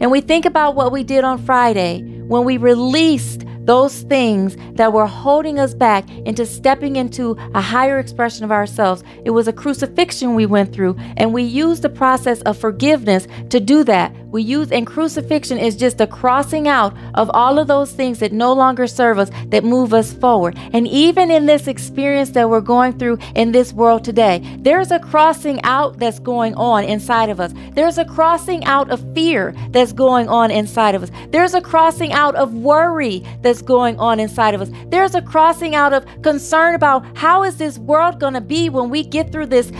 and 0.00 0.10
we 0.10 0.20
think 0.20 0.44
about 0.44 0.74
what 0.74 0.92
we 0.92 1.02
did 1.02 1.24
on 1.24 1.38
Friday 1.38 2.02
when 2.28 2.44
we 2.44 2.56
released 2.56 3.44
those 3.68 4.00
things 4.00 4.56
that 4.76 4.94
were 4.94 5.06
holding 5.06 5.58
us 5.58 5.74
back 5.74 6.08
into 6.10 6.46
stepping 6.46 6.96
into 6.96 7.36
a 7.54 7.60
higher 7.60 7.98
expression 7.98 8.42
of 8.42 8.50
ourselves. 8.50 9.04
It 9.26 9.30
was 9.30 9.46
a 9.46 9.52
crucifixion 9.52 10.34
we 10.34 10.46
went 10.46 10.72
through, 10.72 10.96
and 11.18 11.34
we 11.34 11.42
used 11.42 11.82
the 11.82 11.90
process 11.90 12.40
of 12.42 12.56
forgiveness 12.56 13.28
to 13.50 13.60
do 13.60 13.84
that. 13.84 14.10
We 14.30 14.42
use, 14.42 14.72
and 14.72 14.86
crucifixion 14.86 15.58
is 15.58 15.76
just 15.76 16.00
a 16.00 16.06
crossing 16.06 16.68
out 16.68 16.96
of 17.14 17.30
all 17.34 17.58
of 17.58 17.68
those 17.68 17.92
things 17.92 18.20
that 18.20 18.32
no 18.32 18.52
longer 18.52 18.86
serve 18.86 19.18
us, 19.18 19.30
that 19.48 19.64
move 19.64 19.92
us 19.92 20.14
forward. 20.14 20.56
And 20.72 20.88
even 20.88 21.30
in 21.30 21.46
this 21.46 21.66
experience 21.66 22.30
that 22.30 22.48
we're 22.48 22.60
going 22.60 22.98
through 22.98 23.18
in 23.34 23.52
this 23.52 23.72
world 23.72 24.02
today, 24.04 24.40
there's 24.60 24.90
a 24.90 24.98
crossing 24.98 25.60
out 25.62 25.98
that's 25.98 26.18
going 26.18 26.54
on 26.54 26.84
inside 26.84 27.28
of 27.28 27.38
us. 27.38 27.52
There's 27.72 27.98
a 27.98 28.04
crossing 28.04 28.64
out 28.64 28.90
of 28.90 29.04
fear 29.14 29.54
that's 29.70 29.92
going 29.92 30.28
on 30.28 30.50
inside 30.50 30.94
of 30.94 31.02
us. 31.02 31.10
There's 31.28 31.54
a 31.54 31.60
crossing 31.60 32.12
out 32.12 32.34
of 32.34 32.54
worry 32.54 33.22
that's 33.42 33.58
that's 33.58 33.66
going 33.66 33.98
on 33.98 34.20
inside 34.20 34.54
of 34.54 34.60
us. 34.60 34.70
There's 34.86 35.14
a 35.14 35.22
crossing 35.22 35.74
out 35.74 35.92
of 35.92 36.04
concern 36.22 36.74
about 36.74 37.04
how 37.16 37.42
is 37.42 37.56
this 37.56 37.78
world 37.78 38.20
going 38.20 38.34
to 38.34 38.40
be 38.40 38.68
when 38.68 38.88
we 38.88 39.02
get 39.02 39.32
through 39.32 39.46
this, 39.46 39.70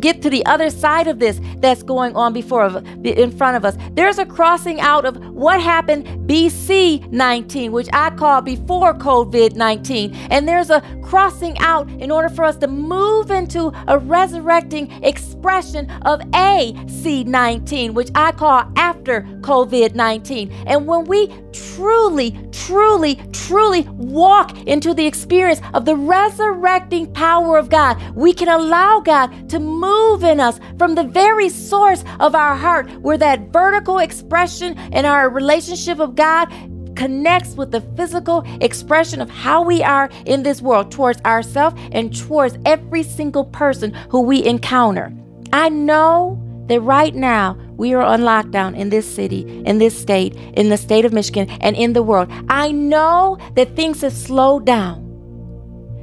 get 0.00 0.20
to 0.22 0.30
the 0.30 0.44
other 0.46 0.70
side 0.70 1.06
of 1.06 1.18
this 1.18 1.40
that's 1.58 1.82
going 1.82 2.16
on 2.16 2.32
before 2.32 2.82
in 3.04 3.30
front 3.30 3.56
of 3.56 3.64
us. 3.64 3.76
There's 3.94 4.18
a 4.18 4.26
crossing 4.26 4.80
out 4.80 5.04
of 5.04 5.16
what 5.34 5.60
happened 5.60 6.06
BC 6.28 7.10
19, 7.10 7.72
which 7.72 7.88
I 7.92 8.10
call 8.10 8.40
before 8.40 8.94
COVID 8.94 9.56
19. 9.56 10.14
And 10.30 10.46
there's 10.46 10.70
a 10.70 10.80
crossing 11.02 11.58
out 11.58 11.90
in 11.90 12.10
order 12.10 12.28
for 12.28 12.44
us 12.44 12.56
to 12.58 12.68
move 12.68 13.30
into 13.32 13.72
a 13.88 13.98
resurrecting 13.98 14.90
expression 15.02 15.90
of 16.02 16.22
AC 16.34 17.24
19, 17.24 17.94
which 17.94 18.10
I 18.14 18.30
call 18.32 18.70
after 18.76 19.22
COVID 19.40 19.94
19. 19.94 20.52
And 20.66 20.86
when 20.86 21.04
we 21.06 21.26
truly, 21.52 22.38
truly, 22.52 23.16
truly 23.32 23.82
walk 23.88 24.56
into 24.68 24.94
the 24.94 25.06
experience 25.06 25.60
of 25.74 25.84
the 25.84 25.96
resurrecting 25.96 27.12
power 27.12 27.58
of 27.58 27.70
God, 27.70 28.00
we 28.14 28.32
can 28.32 28.48
allow 28.48 29.00
God 29.00 29.48
to 29.50 29.58
move 29.58 30.22
in 30.22 30.38
us 30.38 30.60
from 30.78 30.94
the 30.94 31.04
very 31.04 31.48
source 31.48 32.04
of 32.20 32.34
our 32.34 32.54
heart, 32.54 32.88
where 33.00 33.18
that 33.18 33.48
vertical 33.48 33.79
expression 33.98 34.78
in 34.92 35.04
our 35.04 35.28
relationship 35.28 35.98
of 35.98 36.14
God 36.14 36.48
connects 36.96 37.54
with 37.54 37.70
the 37.70 37.80
physical 37.96 38.44
expression 38.60 39.20
of 39.20 39.30
how 39.30 39.62
we 39.62 39.82
are 39.82 40.10
in 40.26 40.42
this 40.42 40.60
world 40.60 40.92
towards 40.92 41.20
ourselves 41.22 41.80
and 41.92 42.14
towards 42.14 42.58
every 42.66 43.02
single 43.02 43.44
person 43.44 43.92
who 44.10 44.20
we 44.20 44.44
encounter. 44.44 45.12
I 45.52 45.70
know 45.70 46.38
that 46.66 46.80
right 46.82 47.14
now 47.14 47.58
we 47.76 47.94
are 47.94 48.02
on 48.02 48.20
lockdown 48.20 48.76
in 48.76 48.90
this 48.90 49.12
city, 49.12 49.62
in 49.64 49.78
this 49.78 49.98
state, 49.98 50.36
in 50.54 50.68
the 50.68 50.76
state 50.76 51.04
of 51.04 51.12
Michigan, 51.12 51.48
and 51.60 51.74
in 51.74 51.94
the 51.94 52.02
world. 52.02 52.30
I 52.48 52.70
know 52.70 53.38
that 53.54 53.74
things 53.74 54.02
have 54.02 54.12
slowed 54.12 54.66
down. 54.66 55.06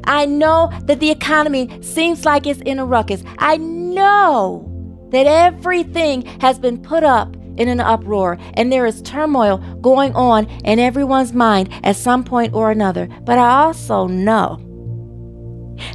I 0.04 0.26
know 0.26 0.72
that 0.84 1.00
the 1.00 1.12
economy 1.12 1.82
seems 1.82 2.26
like 2.26 2.48
it's 2.48 2.62
in 2.62 2.80
a 2.80 2.86
ruckus. 2.86 3.24
I 3.38 3.58
know 3.58 4.66
that 5.12 5.28
everything 5.28 6.24
has 6.42 6.58
been 6.58 6.82
put 6.82 7.04
up 7.04 7.37
in 7.58 7.68
an 7.68 7.80
uproar 7.80 8.38
and 8.54 8.72
there 8.72 8.86
is 8.86 9.02
turmoil 9.02 9.58
going 9.82 10.14
on 10.14 10.48
in 10.64 10.80
everyone's 10.80 11.34
mind 11.34 11.70
at 11.84 11.96
some 11.96 12.24
point 12.24 12.54
or 12.54 12.72
another. 12.72 13.08
But 13.24 13.38
I 13.38 13.64
also 13.64 14.08
know 14.08 14.64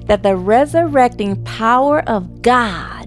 that 0.07 0.23
the 0.23 0.37
resurrecting 0.37 1.43
power 1.45 2.01
of 2.09 2.43
God 2.43 3.03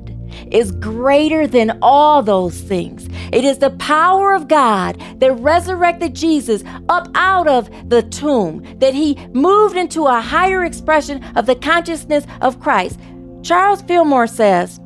is 0.51 0.71
greater 0.73 1.47
than 1.47 1.77
all 1.81 2.21
those 2.21 2.59
things. 2.61 3.07
It 3.31 3.43
is 3.43 3.57
the 3.57 3.71
power 3.71 4.33
of 4.33 4.47
God 4.47 5.01
that 5.19 5.33
resurrected 5.33 6.13
Jesus 6.13 6.63
up 6.89 7.09
out 7.15 7.47
of 7.47 7.69
the 7.89 8.03
tomb, 8.03 8.63
that 8.79 8.93
he 8.93 9.15
moved 9.33 9.75
into 9.75 10.05
a 10.05 10.21
higher 10.21 10.63
expression 10.63 11.23
of 11.35 11.45
the 11.45 11.55
consciousness 11.55 12.25
of 12.41 12.59
Christ. 12.59 12.99
Charles 13.43 13.81
Fillmore 13.81 14.27
says, 14.27 14.79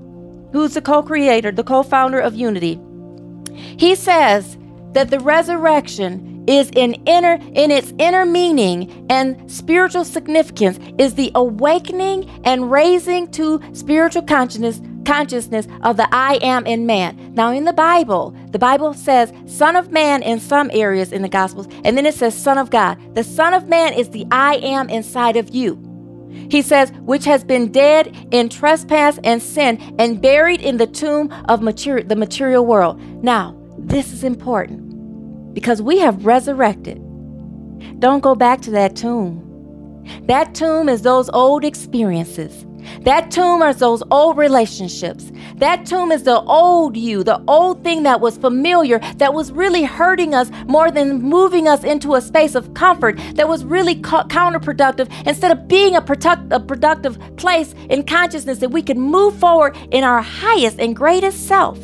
who's 0.51 0.73
the 0.73 0.82
co 0.82 1.03
creator, 1.03 1.51
the 1.51 1.63
co 1.63 1.84
founder 1.84 2.19
of 2.19 2.36
Unity, 2.36 2.79
he 3.78 3.95
says 3.95 4.58
that 4.93 5.10
the 5.10 5.19
resurrection 5.19 6.43
is 6.48 6.72
in 6.76 6.95
inner 7.06 7.34
in 7.54 7.69
its 7.69 7.93
inner 8.00 8.26
meaning 8.26 9.06
and 9.10 9.50
spiritual 9.52 10.04
significance 10.04 10.80
is 10.98 11.13
the 11.13 11.32
awakening 11.36 12.28
and 12.43 12.72
raising 12.72 13.30
to 13.30 13.62
spiritual 13.74 14.24
consciousness 14.24 14.82
consciousness 15.06 15.67
of 15.82 15.98
the 15.98 16.08
I 16.12 16.36
am 16.41 16.65
in 16.65 16.86
man. 16.86 17.34
Now 17.34 17.52
in 17.52 17.65
the 17.65 17.74
Bible, 17.74 18.36
the 18.52 18.60
Bible 18.60 18.93
says 18.93 19.34
son 19.45 19.76
of 19.76 19.91
man 19.91 20.24
in 20.24 20.39
some 20.39 20.69
areas 20.74 21.12
in 21.12 21.22
the 21.22 21.30
gospels 21.30 21.67
and 21.84 21.98
then 21.98 22.06
it 22.06 22.15
says 22.15 22.36
son 22.36 22.58
of 22.58 22.69
God. 22.69 22.98
The 23.15 23.24
son 23.24 23.54
of 23.54 23.67
man 23.67 23.93
is 23.93 24.10
the 24.10 24.26
I 24.32 24.56
am 24.56 24.89
inside 24.89 25.38
of 25.38 25.54
you. 25.54 25.88
He 26.50 26.62
says, 26.62 26.92
which 27.02 27.26
has 27.26 27.44
been 27.44 27.72
dead 27.72 28.15
in 28.32 28.50
trespass 28.50 29.20
and 29.24 29.42
sin 29.42 29.78
and 30.00 30.22
buried 30.22 30.62
in 30.62 30.78
the 30.78 30.88
tomb 30.88 31.32
of 31.48 31.62
the 31.62 32.15
material 32.18 32.65
world. 32.65 33.00
Now, 33.24 33.56
this 33.78 34.12
is 34.12 34.24
important 34.24 35.54
because 35.54 35.82
we 35.82 36.00
have 36.00 36.26
resurrected. 36.26 36.98
Don't 38.00 38.22
go 38.22 38.36
back 38.36 38.62
to 38.62 38.72
that 38.72 38.96
tomb. 38.96 39.46
That 40.24 40.56
tomb 40.56 40.89
is 40.89 41.02
those 41.02 41.30
old 41.30 41.63
experiences. 41.65 42.65
That 43.02 43.32
tomb 43.32 43.62
is 43.62 43.78
those 43.78 44.04
old 44.12 44.38
relationships. 44.38 45.32
That 45.56 45.86
tomb 45.86 46.12
is 46.12 46.24
the 46.24 46.42
old 46.42 46.96
you, 46.98 47.24
the 47.24 47.42
old 47.48 47.84
thing 47.84 48.04
that 48.04 48.22
was 48.22 48.38
familiar, 48.38 49.00
that 49.18 49.34
was 49.34 49.52
really 49.52 49.84
hurting 49.84 50.34
us 50.34 50.50
more 50.68 50.92
than 50.92 51.22
moving 51.22 51.68
us 51.68 51.84
into 51.84 52.15
a 52.15 52.22
space 52.22 52.56
of 52.56 52.74
comfort, 52.74 53.20
that 53.36 53.48
was 53.48 53.63
really 53.65 53.96
co- 53.96 54.24
counterproductive 54.24 55.10
instead 55.28 55.52
of 55.52 55.68
being 55.68 55.96
a, 55.96 56.02
product- 56.02 56.52
a 56.52 56.60
productive 56.60 57.20
place 57.38 57.74
in 57.89 58.04
consciousness 58.04 58.60
that 58.60 58.70
we 58.70 58.82
could 58.82 58.98
move 58.98 59.38
forward 59.38 59.78
in 59.92 60.04
our 60.04 60.22
highest 60.22 60.80
and 60.80 60.96
greatest 60.96 61.48
self. 61.48 61.78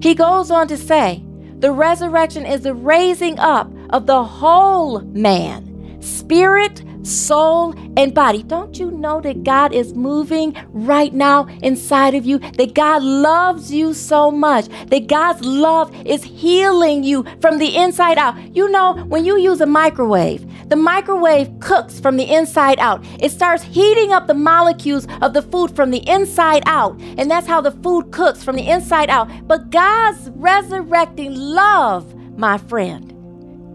He 0.00 0.14
goes 0.14 0.50
on 0.50 0.68
to 0.68 0.76
say, 0.76 1.22
the 1.58 1.72
resurrection 1.72 2.44
is 2.44 2.62
the 2.62 2.74
raising 2.74 3.38
up 3.38 3.70
of 3.90 4.06
the 4.06 4.22
whole 4.22 5.00
man, 5.00 6.00
spirit, 6.02 6.82
soul, 7.06 7.74
and 7.96 8.12
body. 8.12 8.42
Don't 8.42 8.78
you 8.78 8.90
know 8.90 9.20
that 9.20 9.44
God 9.44 9.72
is 9.72 9.94
moving 9.94 10.56
right 10.72 11.12
now 11.12 11.46
inside 11.62 12.14
of 12.14 12.26
you? 12.26 12.38
That 12.38 12.74
God 12.74 13.02
loves 13.02 13.72
you 13.72 13.94
so 13.94 14.30
much, 14.30 14.68
that 14.88 15.06
God's 15.06 15.42
love 15.42 15.94
is 16.06 16.24
healing 16.24 17.04
you 17.04 17.24
from 17.40 17.58
the 17.58 17.76
inside 17.76 18.18
out. 18.18 18.36
You 18.54 18.68
know, 18.68 19.04
when 19.04 19.24
you 19.24 19.38
use 19.38 19.60
a 19.60 19.66
microwave, 19.66 20.46
the 20.68 20.76
microwave 20.76 21.60
cooks 21.60 22.00
from 22.00 22.16
the 22.16 22.32
inside 22.32 22.78
out. 22.78 23.04
It 23.20 23.30
starts 23.30 23.62
heating 23.62 24.12
up 24.12 24.26
the 24.26 24.34
molecules 24.34 25.06
of 25.22 25.32
the 25.32 25.42
food 25.42 25.74
from 25.76 25.90
the 25.90 26.06
inside 26.08 26.62
out. 26.66 27.00
And 27.18 27.30
that's 27.30 27.46
how 27.46 27.60
the 27.60 27.70
food 27.70 28.10
cooks 28.10 28.42
from 28.42 28.56
the 28.56 28.68
inside 28.68 29.10
out. 29.10 29.30
But 29.46 29.70
God's 29.70 30.30
resurrecting 30.30 31.34
love, 31.34 32.14
my 32.36 32.58
friend, 32.58 33.12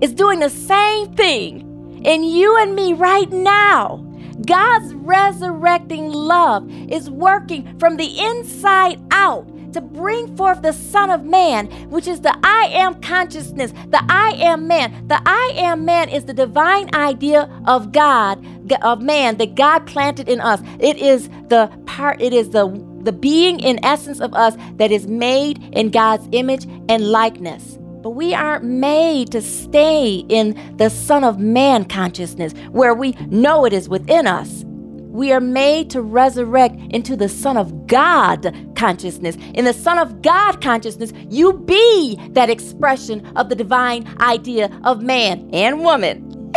is 0.03 0.13
doing 0.13 0.39
the 0.39 0.49
same 0.49 1.13
thing 1.13 1.70
in 2.03 2.23
you 2.23 2.57
and 2.57 2.75
me 2.75 2.93
right 2.93 3.31
now. 3.31 4.05
God's 4.45 4.93
resurrecting 4.95 6.09
love 6.11 6.69
is 6.89 7.09
working 7.09 7.77
from 7.79 7.97
the 7.97 8.19
inside 8.19 8.99
out 9.11 9.47
to 9.73 9.81
bring 9.81 10.35
forth 10.35 10.61
the 10.61 10.73
Son 10.73 11.09
of 11.09 11.23
Man, 11.23 11.67
which 11.89 12.07
is 12.07 12.21
the 12.21 12.37
I 12.43 12.69
am 12.73 12.99
consciousness, 13.01 13.71
the 13.71 14.03
I 14.09 14.33
am 14.37 14.67
man. 14.67 15.07
The 15.07 15.21
I 15.25 15.53
am 15.55 15.85
man 15.85 16.09
is 16.09 16.25
the 16.25 16.33
divine 16.33 16.93
idea 16.93 17.49
of 17.65 17.91
God, 17.91 18.45
of 18.81 19.01
man 19.01 19.37
that 19.37 19.55
God 19.55 19.85
planted 19.85 20.27
in 20.27 20.41
us. 20.41 20.61
It 20.79 20.97
is 20.97 21.29
the 21.47 21.71
part, 21.85 22.21
it 22.21 22.33
is 22.33 22.49
the 22.49 22.67
the 23.01 23.11
being 23.11 23.59
in 23.59 23.83
essence 23.83 24.19
of 24.19 24.31
us 24.35 24.55
that 24.75 24.91
is 24.91 25.07
made 25.07 25.57
in 25.73 25.89
God's 25.89 26.27
image 26.33 26.65
and 26.87 27.09
likeness. 27.09 27.79
But 28.01 28.11
we 28.11 28.33
aren't 28.33 28.63
made 28.63 29.31
to 29.31 29.41
stay 29.41 30.25
in 30.27 30.77
the 30.77 30.89
Son 30.89 31.23
of 31.23 31.39
Man 31.39 31.85
consciousness 31.85 32.53
where 32.71 32.93
we 32.93 33.11
know 33.29 33.65
it 33.65 33.73
is 33.73 33.87
within 33.87 34.25
us. 34.25 34.63
We 35.11 35.31
are 35.33 35.41
made 35.41 35.89
to 35.91 36.01
resurrect 36.01 36.77
into 36.89 37.15
the 37.15 37.29
Son 37.29 37.57
of 37.57 37.85
God 37.85 38.55
consciousness. 38.75 39.35
In 39.53 39.65
the 39.65 39.73
Son 39.73 39.99
of 39.99 40.21
God 40.21 40.61
consciousness, 40.61 41.11
you 41.29 41.53
be 41.53 42.17
that 42.31 42.49
expression 42.49 43.25
of 43.35 43.49
the 43.49 43.55
divine 43.55 44.07
idea 44.19 44.69
of 44.83 45.03
man 45.03 45.49
and 45.53 45.81
woman. 45.81 46.53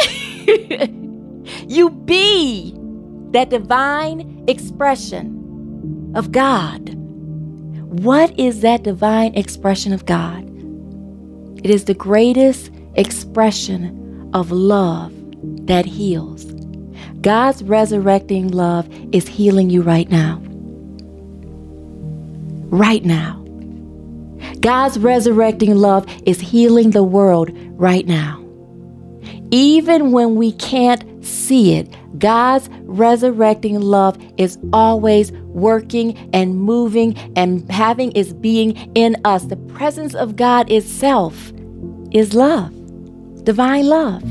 you 1.67 1.91
be 1.91 2.75
that 3.33 3.51
divine 3.51 4.45
expression 4.47 6.13
of 6.15 6.31
God. 6.31 6.95
What 8.05 8.39
is 8.39 8.61
that 8.61 8.85
divine 8.85 9.35
expression 9.35 9.93
of 9.93 10.07
God? 10.07 10.49
It 11.65 11.71
is 11.71 11.87
the 11.87 11.95
greatest 11.95 12.71
expression 12.95 14.31
of 14.35 14.51
love 14.51 15.15
that 15.67 15.87
heals. 15.87 16.45
God's 17.23 17.65
resurrecting 17.65 18.49
love 18.49 18.87
is 19.15 19.27
healing 19.27 19.71
you 19.71 19.81
right 19.81 20.11
now. 20.11 20.43
Right 22.67 23.03
now. 23.03 23.43
God's 24.61 24.99
resurrecting 24.99 25.75
love 25.75 26.07
is 26.27 26.39
healing 26.39 26.91
the 26.91 27.03
world 27.03 27.51
right 27.81 28.07
now. 28.07 28.45
Even 29.51 30.13
when 30.13 30.35
we 30.35 30.53
can't 30.53 31.25
see 31.25 31.77
it, 31.77 31.89
God's 32.19 32.69
resurrecting 32.83 33.81
love 33.81 34.19
is 34.37 34.59
always 34.75 35.33
working 35.33 36.15
and 36.35 36.61
moving 36.61 37.17
and 37.37 37.71
having 37.71 38.13
its 38.15 38.35
being 38.35 38.73
in 38.95 39.17
us. 39.25 39.45
The 39.45 39.57
presence 39.57 40.15
of 40.15 40.37
God 40.37 40.71
itself 40.71 41.54
is 42.15 42.33
love, 42.33 42.73
divine 43.45 43.87
love. 43.87 44.23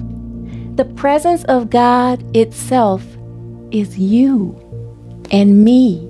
The 0.78 0.86
presence 0.86 1.44
of 1.44 1.70
God 1.70 2.36
itself 2.36 3.06
is 3.72 4.00
you 4.00 4.58
and 5.32 5.64
me. 5.64 6.10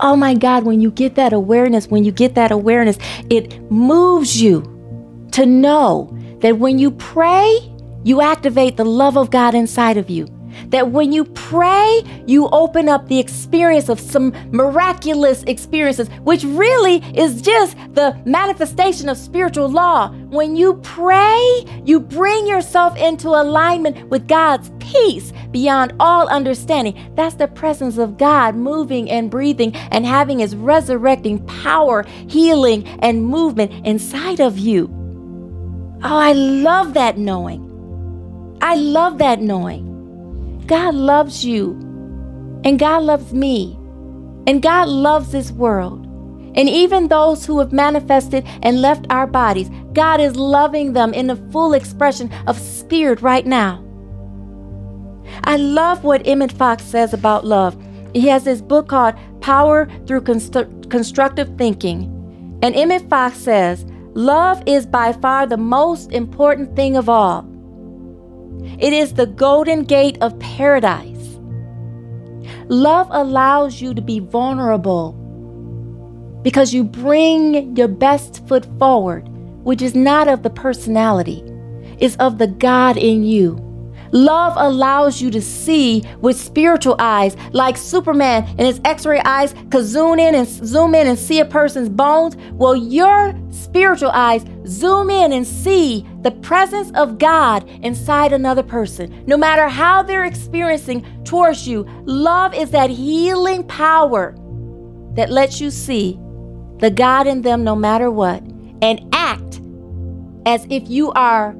Oh 0.00 0.16
my 0.16 0.34
God, 0.34 0.64
when 0.64 0.80
you 0.80 0.90
get 0.90 1.16
that 1.16 1.32
awareness, 1.32 1.88
when 1.88 2.04
you 2.04 2.12
get 2.12 2.34
that 2.36 2.50
awareness, 2.52 2.98
it 3.30 3.60
moves 3.70 4.40
you 4.40 4.62
to 5.32 5.44
know 5.44 6.16
that 6.40 6.58
when 6.58 6.78
you 6.78 6.92
pray, 6.92 7.58
you 8.04 8.20
activate 8.20 8.76
the 8.76 8.84
love 8.84 9.16
of 9.18 9.30
God 9.30 9.54
inside 9.54 9.96
of 9.96 10.08
you. 10.08 10.26
That 10.68 10.90
when 10.90 11.12
you 11.12 11.24
pray, 11.24 12.02
you 12.26 12.48
open 12.48 12.88
up 12.88 13.08
the 13.08 13.18
experience 13.18 13.88
of 13.88 14.00
some 14.00 14.32
miraculous 14.50 15.42
experiences, 15.44 16.08
which 16.22 16.44
really 16.44 16.96
is 17.16 17.42
just 17.42 17.76
the 17.94 18.20
manifestation 18.24 19.08
of 19.08 19.16
spiritual 19.16 19.68
law. 19.68 20.10
When 20.30 20.56
you 20.56 20.74
pray, 20.82 21.64
you 21.84 22.00
bring 22.00 22.46
yourself 22.46 22.96
into 22.96 23.28
alignment 23.28 24.08
with 24.08 24.28
God's 24.28 24.70
peace 24.78 25.32
beyond 25.50 25.94
all 26.00 26.28
understanding. 26.28 27.12
That's 27.14 27.34
the 27.34 27.48
presence 27.48 27.98
of 27.98 28.18
God 28.18 28.54
moving 28.54 29.10
and 29.10 29.30
breathing 29.30 29.74
and 29.74 30.06
having 30.06 30.38
His 30.38 30.56
resurrecting 30.56 31.44
power, 31.46 32.04
healing, 32.28 32.86
and 33.00 33.24
movement 33.24 33.86
inside 33.86 34.40
of 34.40 34.58
you. 34.58 34.90
Oh, 36.04 36.16
I 36.16 36.32
love 36.32 36.94
that 36.94 37.16
knowing. 37.16 38.58
I 38.60 38.74
love 38.74 39.18
that 39.18 39.40
knowing. 39.40 39.91
God 40.66 40.94
loves 40.94 41.44
you, 41.44 41.72
and 42.64 42.78
God 42.78 43.02
loves 43.02 43.32
me, 43.32 43.74
and 44.46 44.62
God 44.62 44.88
loves 44.88 45.32
this 45.32 45.50
world. 45.50 46.06
And 46.54 46.68
even 46.68 47.08
those 47.08 47.46
who 47.46 47.58
have 47.58 47.72
manifested 47.72 48.46
and 48.62 48.82
left 48.82 49.06
our 49.10 49.26
bodies, 49.26 49.70
God 49.94 50.20
is 50.20 50.36
loving 50.36 50.92
them 50.92 51.14
in 51.14 51.26
the 51.26 51.36
full 51.50 51.72
expression 51.72 52.30
of 52.46 52.58
spirit 52.58 53.22
right 53.22 53.46
now. 53.46 53.82
I 55.44 55.56
love 55.56 56.04
what 56.04 56.26
Emmett 56.26 56.52
Fox 56.52 56.84
says 56.84 57.14
about 57.14 57.46
love. 57.46 57.76
He 58.12 58.28
has 58.28 58.44
this 58.44 58.60
book 58.60 58.88
called 58.88 59.14
Power 59.40 59.88
Through 60.06 60.22
Constru- 60.22 60.90
Constructive 60.90 61.56
Thinking. 61.56 62.58
And 62.62 62.74
Emmett 62.74 63.08
Fox 63.08 63.38
says, 63.38 63.86
Love 64.14 64.62
is 64.66 64.84
by 64.84 65.14
far 65.14 65.46
the 65.46 65.56
most 65.56 66.12
important 66.12 66.76
thing 66.76 66.96
of 66.96 67.08
all. 67.08 67.48
It 68.78 68.92
is 68.92 69.14
the 69.14 69.26
golden 69.26 69.84
gate 69.84 70.18
of 70.20 70.38
paradise. 70.38 71.38
Love 72.68 73.08
allows 73.10 73.80
you 73.80 73.94
to 73.94 74.02
be 74.02 74.18
vulnerable 74.20 75.12
because 76.42 76.74
you 76.74 76.84
bring 76.84 77.76
your 77.76 77.88
best 77.88 78.46
foot 78.48 78.66
forward, 78.78 79.28
which 79.64 79.80
is 79.80 79.94
not 79.94 80.28
of 80.28 80.42
the 80.42 80.50
personality, 80.50 81.42
is 81.98 82.16
of 82.16 82.38
the 82.38 82.48
God 82.48 82.96
in 82.96 83.24
you. 83.24 83.71
Love 84.12 84.52
allows 84.56 85.20
you 85.20 85.30
to 85.30 85.40
see 85.40 86.02
with 86.20 86.38
spiritual 86.38 86.96
eyes, 86.98 87.36
like 87.52 87.76
Superman 87.76 88.44
and 88.58 88.60
his 88.60 88.80
X-ray 88.84 89.20
eyes 89.20 89.54
could 89.70 89.84
zoom 89.84 90.18
in 90.18 90.34
and 90.34 90.46
zoom 90.46 90.94
in 90.94 91.06
and 91.06 91.18
see 91.18 91.40
a 91.40 91.44
person's 91.44 91.88
bones. 91.88 92.36
Well, 92.52 92.76
your 92.76 93.34
spiritual 93.50 94.10
eyes 94.10 94.44
zoom 94.66 95.10
in 95.10 95.32
and 95.32 95.46
see 95.46 96.06
the 96.20 96.30
presence 96.30 96.90
of 96.94 97.18
God 97.18 97.68
inside 97.82 98.32
another 98.32 98.62
person. 98.62 99.24
No 99.26 99.36
matter 99.36 99.68
how 99.68 100.02
they're 100.02 100.24
experiencing 100.24 101.04
towards 101.24 101.66
you, 101.66 101.86
love 102.04 102.54
is 102.54 102.70
that 102.70 102.90
healing 102.90 103.64
power 103.64 104.36
that 105.14 105.30
lets 105.30 105.60
you 105.60 105.70
see 105.70 106.18
the 106.78 106.90
God 106.90 107.26
in 107.26 107.42
them 107.42 107.64
no 107.64 107.76
matter 107.76 108.10
what 108.10 108.42
and 108.82 109.00
act 109.12 109.60
as 110.46 110.66
if 110.68 110.88
you 110.88 111.12
are 111.12 111.54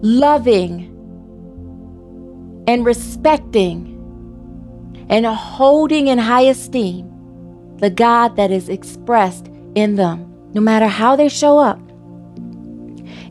loving 0.00 0.94
and 2.66 2.84
respecting 2.84 3.94
and 5.08 5.26
holding 5.26 6.08
in 6.08 6.18
high 6.18 6.42
esteem 6.42 7.06
the 7.78 7.90
God 7.90 8.36
that 8.36 8.50
is 8.50 8.68
expressed 8.68 9.48
in 9.74 9.94
them, 9.94 10.26
no 10.52 10.60
matter 10.60 10.86
how 10.86 11.16
they 11.16 11.28
show 11.28 11.58
up. 11.58 11.80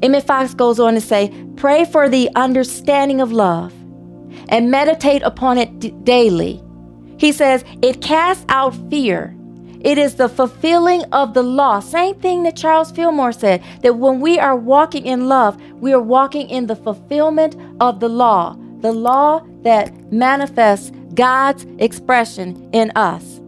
Emmett 0.01 0.25
Fox 0.25 0.53
goes 0.53 0.79
on 0.79 0.93
to 0.93 1.01
say, 1.01 1.31
Pray 1.55 1.85
for 1.85 2.07
the 2.07 2.29
understanding 2.35 3.19
of 3.19 3.31
love 3.31 3.73
and 4.49 4.71
meditate 4.71 5.21
upon 5.23 5.57
it 5.57 5.79
d- 5.79 5.91
daily. 6.03 6.61
He 7.17 7.31
says, 7.31 7.63
It 7.81 8.01
casts 8.01 8.45
out 8.49 8.75
fear. 8.89 9.36
It 9.81 9.97
is 9.97 10.15
the 10.15 10.29
fulfilling 10.29 11.03
of 11.05 11.33
the 11.33 11.43
law. 11.43 11.79
Same 11.79 12.15
thing 12.15 12.43
that 12.43 12.55
Charles 12.55 12.91
Fillmore 12.91 13.31
said 13.31 13.63
that 13.83 13.97
when 13.97 14.19
we 14.19 14.39
are 14.39 14.55
walking 14.55 15.05
in 15.05 15.27
love, 15.27 15.61
we 15.73 15.93
are 15.93 16.01
walking 16.01 16.49
in 16.49 16.67
the 16.67 16.75
fulfillment 16.75 17.55
of 17.79 17.99
the 17.99 18.09
law, 18.09 18.57
the 18.79 18.91
law 18.91 19.45
that 19.61 20.11
manifests 20.11 20.91
God's 21.13 21.65
expression 21.79 22.69
in 22.73 22.91
us. 22.95 23.41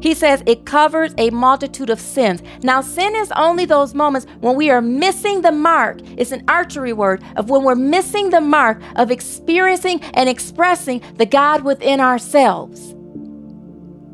He 0.00 0.14
says 0.14 0.42
it 0.46 0.66
covers 0.66 1.14
a 1.18 1.30
multitude 1.30 1.90
of 1.90 2.00
sins. 2.00 2.42
Now, 2.62 2.80
sin 2.80 3.16
is 3.16 3.32
only 3.32 3.64
those 3.64 3.94
moments 3.94 4.26
when 4.40 4.54
we 4.54 4.70
are 4.70 4.82
missing 4.82 5.40
the 5.42 5.52
mark. 5.52 5.98
It's 6.16 6.32
an 6.32 6.44
archery 6.48 6.92
word 6.92 7.22
of 7.36 7.50
when 7.50 7.64
we're 7.64 7.74
missing 7.74 8.30
the 8.30 8.40
mark 8.40 8.80
of 8.96 9.10
experiencing 9.10 10.02
and 10.14 10.28
expressing 10.28 11.02
the 11.16 11.26
God 11.26 11.64
within 11.64 12.00
ourselves. 12.00 12.95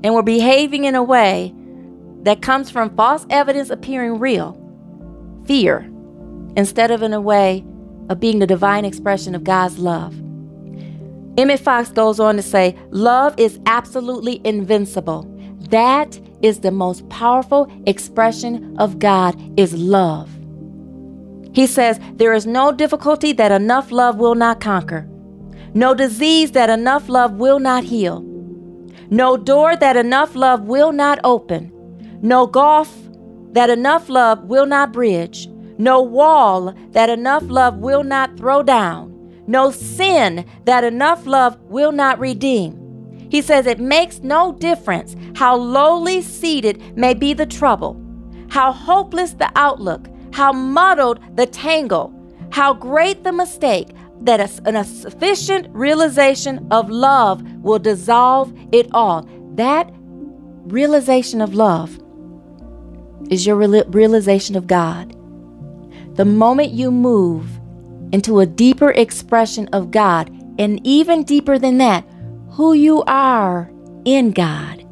And 0.05 0.15
we're 0.15 0.23
behaving 0.23 0.85
in 0.85 0.95
a 0.95 1.03
way 1.03 1.55
that 2.23 2.43
comes 2.43 2.71
from 2.71 2.95
false 2.97 3.27
evidence 3.31 3.71
appearing 3.71 4.19
real, 4.19 4.59
fear, 5.47 5.91
instead 6.57 6.91
of 6.91 7.03
in 7.03 7.13
a 7.13 7.21
way 7.21 7.65
of 8.09 8.21
being 8.21 8.39
the 8.39 8.47
divine 8.47 8.85
expression 8.85 9.35
of 9.35 9.45
God's 9.45 9.79
love. 9.79 10.15
Emmett 11.39 11.61
Fox 11.61 11.91
goes 11.91 12.21
on 12.21 12.37
to 12.37 12.43
say, 12.43 12.77
Love 12.91 13.35
is 13.39 13.59
absolutely 13.67 14.41
invincible. 14.45 15.27
That 15.71 16.21
is 16.43 16.61
the 16.61 16.71
most 16.71 17.09
powerful 17.09 17.73
expression 17.87 18.77
of 18.79 18.99
God 18.99 19.37
is 19.59 19.73
love. 19.73 20.29
He 21.55 21.67
says, 21.67 21.99
There 22.15 22.35
is 22.35 22.47
no 22.47 22.73
difficulty 22.73 23.33
that 23.35 23.53
enough 23.53 23.91
love 23.91 24.17
will 24.17 24.35
not 24.35 24.61
conquer, 24.61 25.09
no 25.75 25.95
disease 25.95 26.53
that 26.53 26.69
enough 26.69 27.09
love 27.09 27.35
will 27.35 27.59
not 27.59 27.85
heal, 27.85 28.21
no 29.13 29.37
door 29.37 29.77
that 29.77 29.95
enough 29.95 30.35
love 30.35 30.63
will 30.63 30.91
not 30.91 31.19
open, 31.23 31.71
no 32.23 32.47
gulf 32.47 32.91
that 33.53 33.69
enough 33.69 34.09
love 34.09 34.43
will 34.45 34.65
not 34.65 34.91
bridge, 34.91 35.49
no 35.77 36.01
wall 36.01 36.73
that 36.93 37.11
enough 37.11 37.43
love 37.43 37.77
will 37.77 38.03
not 38.03 38.35
throw 38.39 38.63
down, 38.63 39.13
no 39.47 39.71
sin 39.71 40.47
that 40.65 40.83
enough 40.83 41.27
love 41.27 41.61
will 41.65 41.93
not 41.93 42.19
redeem. 42.19 42.79
He 43.31 43.43
says 43.43 43.67
it 43.67 43.79
makes 43.79 44.21
no 44.21 44.53
difference 44.53 45.15
how 45.35 45.57
lowly 45.57 46.23
seated 46.23 46.97
may 46.97 47.13
be 47.13 47.35
the 47.35 47.45
trouble, 47.45 48.01
how 48.49 48.73
hopeless 48.73 49.35
the 49.35 49.53
outlook, 49.57 50.09
how 50.33 50.53
muddled 50.53 51.21
the 51.37 51.45
tangle, 51.45 52.15
how 52.51 52.73
great 52.73 53.25
the 53.25 53.33
mistake, 53.33 53.91
that 54.25 54.41
a, 54.41 54.79
a 54.79 54.85
sufficient 54.85 55.69
realization 55.71 56.67
of 56.71 56.91
love 56.91 57.43
will 57.59 57.79
dissolve 57.79 58.53
it 58.73 58.89
all. 58.93 59.29
That 59.55 59.91
realization 60.65 61.41
of 61.41 61.55
love 61.55 61.99
is 63.31 63.47
your 63.47 63.57
realization 63.57 64.57
of 64.57 64.67
God. 64.67 65.17
The 66.17 66.25
moment 66.25 66.73
you 66.73 66.91
move 66.91 67.49
into 68.13 68.41
a 68.41 68.47
deeper 68.47 68.91
expression 68.91 69.69
of 69.73 69.91
God, 69.91 70.31
and 70.59 70.87
even 70.87 71.25
deeper 71.25 71.59
than 71.59 71.79
that, 71.79 72.05
who 72.51 72.75
you 72.75 73.03
are 73.05 73.73
in 74.05 74.33
God. 74.33 74.87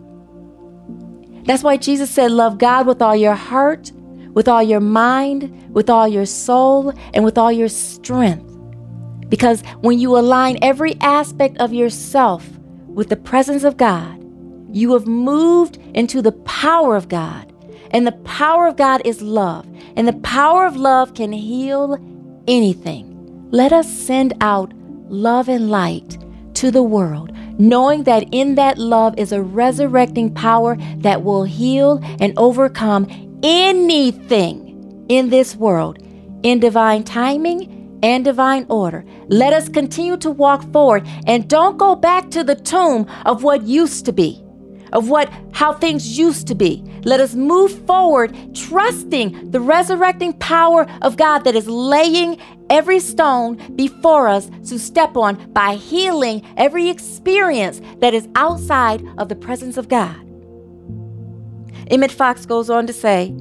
That's 1.44 1.62
why 1.62 1.76
Jesus 1.76 2.10
said, 2.10 2.30
Love 2.30 2.58
God 2.58 2.86
with 2.86 3.02
all 3.02 3.14
your 3.14 3.34
heart, 3.34 3.92
with 4.32 4.48
all 4.48 4.62
your 4.62 4.80
mind, 4.80 5.74
with 5.74 5.90
all 5.90 6.08
your 6.08 6.24
soul, 6.24 6.94
and 7.12 7.24
with 7.24 7.36
all 7.36 7.52
your 7.52 7.68
strength. 7.68 8.49
Because 9.30 9.62
when 9.80 9.98
you 9.98 10.18
align 10.18 10.58
every 10.60 10.96
aspect 11.00 11.56
of 11.58 11.72
yourself 11.72 12.46
with 12.86 13.08
the 13.08 13.16
presence 13.16 13.64
of 13.64 13.78
God, 13.78 14.18
you 14.72 14.92
have 14.92 15.06
moved 15.06 15.78
into 15.94 16.20
the 16.20 16.32
power 16.32 16.96
of 16.96 17.08
God. 17.08 17.52
And 17.92 18.06
the 18.06 18.12
power 18.12 18.66
of 18.66 18.76
God 18.76 19.02
is 19.04 19.22
love. 19.22 19.66
And 19.96 20.06
the 20.06 20.20
power 20.20 20.66
of 20.66 20.76
love 20.76 21.14
can 21.14 21.32
heal 21.32 21.96
anything. 22.46 23.06
Let 23.50 23.72
us 23.72 23.90
send 23.90 24.34
out 24.40 24.72
love 25.08 25.48
and 25.48 25.70
light 25.70 26.18
to 26.54 26.70
the 26.70 26.82
world, 26.82 27.32
knowing 27.58 28.04
that 28.04 28.28
in 28.32 28.56
that 28.56 28.78
love 28.78 29.18
is 29.18 29.32
a 29.32 29.42
resurrecting 29.42 30.34
power 30.34 30.76
that 30.98 31.22
will 31.22 31.44
heal 31.44 32.00
and 32.20 32.32
overcome 32.36 33.08
anything 33.42 35.06
in 35.08 35.30
this 35.30 35.56
world 35.56 35.98
in 36.42 36.60
divine 36.60 37.02
timing 37.02 37.79
and 38.02 38.24
divine 38.24 38.66
order. 38.68 39.04
Let 39.28 39.52
us 39.52 39.68
continue 39.68 40.16
to 40.18 40.30
walk 40.30 40.70
forward 40.72 41.06
and 41.26 41.48
don't 41.48 41.78
go 41.78 41.94
back 41.94 42.30
to 42.30 42.44
the 42.44 42.54
tomb 42.54 43.06
of 43.26 43.42
what 43.42 43.62
used 43.62 44.04
to 44.06 44.12
be 44.12 44.42
of 44.92 45.08
what 45.08 45.32
how 45.52 45.72
things 45.72 46.18
used 46.18 46.46
to 46.48 46.54
be. 46.54 46.82
Let 47.04 47.20
us 47.20 47.34
move 47.34 47.86
forward 47.86 48.34
trusting 48.54 49.50
the 49.50 49.60
resurrecting 49.60 50.32
power 50.34 50.86
of 51.02 51.16
God 51.16 51.40
that 51.40 51.54
is 51.54 51.68
laying 51.68 52.40
every 52.68 53.00
stone 53.00 53.76
before 53.76 54.28
us 54.28 54.50
to 54.68 54.78
step 54.78 55.16
on 55.16 55.52
by 55.52 55.74
healing 55.74 56.46
every 56.56 56.88
experience 56.88 57.80
that 57.98 58.14
is 58.14 58.28
outside 58.34 59.02
of 59.18 59.28
the 59.28 59.36
presence 59.36 59.76
of 59.76 59.88
God. 59.88 60.16
Emmett 61.90 62.12
Fox 62.12 62.46
goes 62.46 62.70
on 62.70 62.86
to 62.86 62.92
say, 62.92 63.34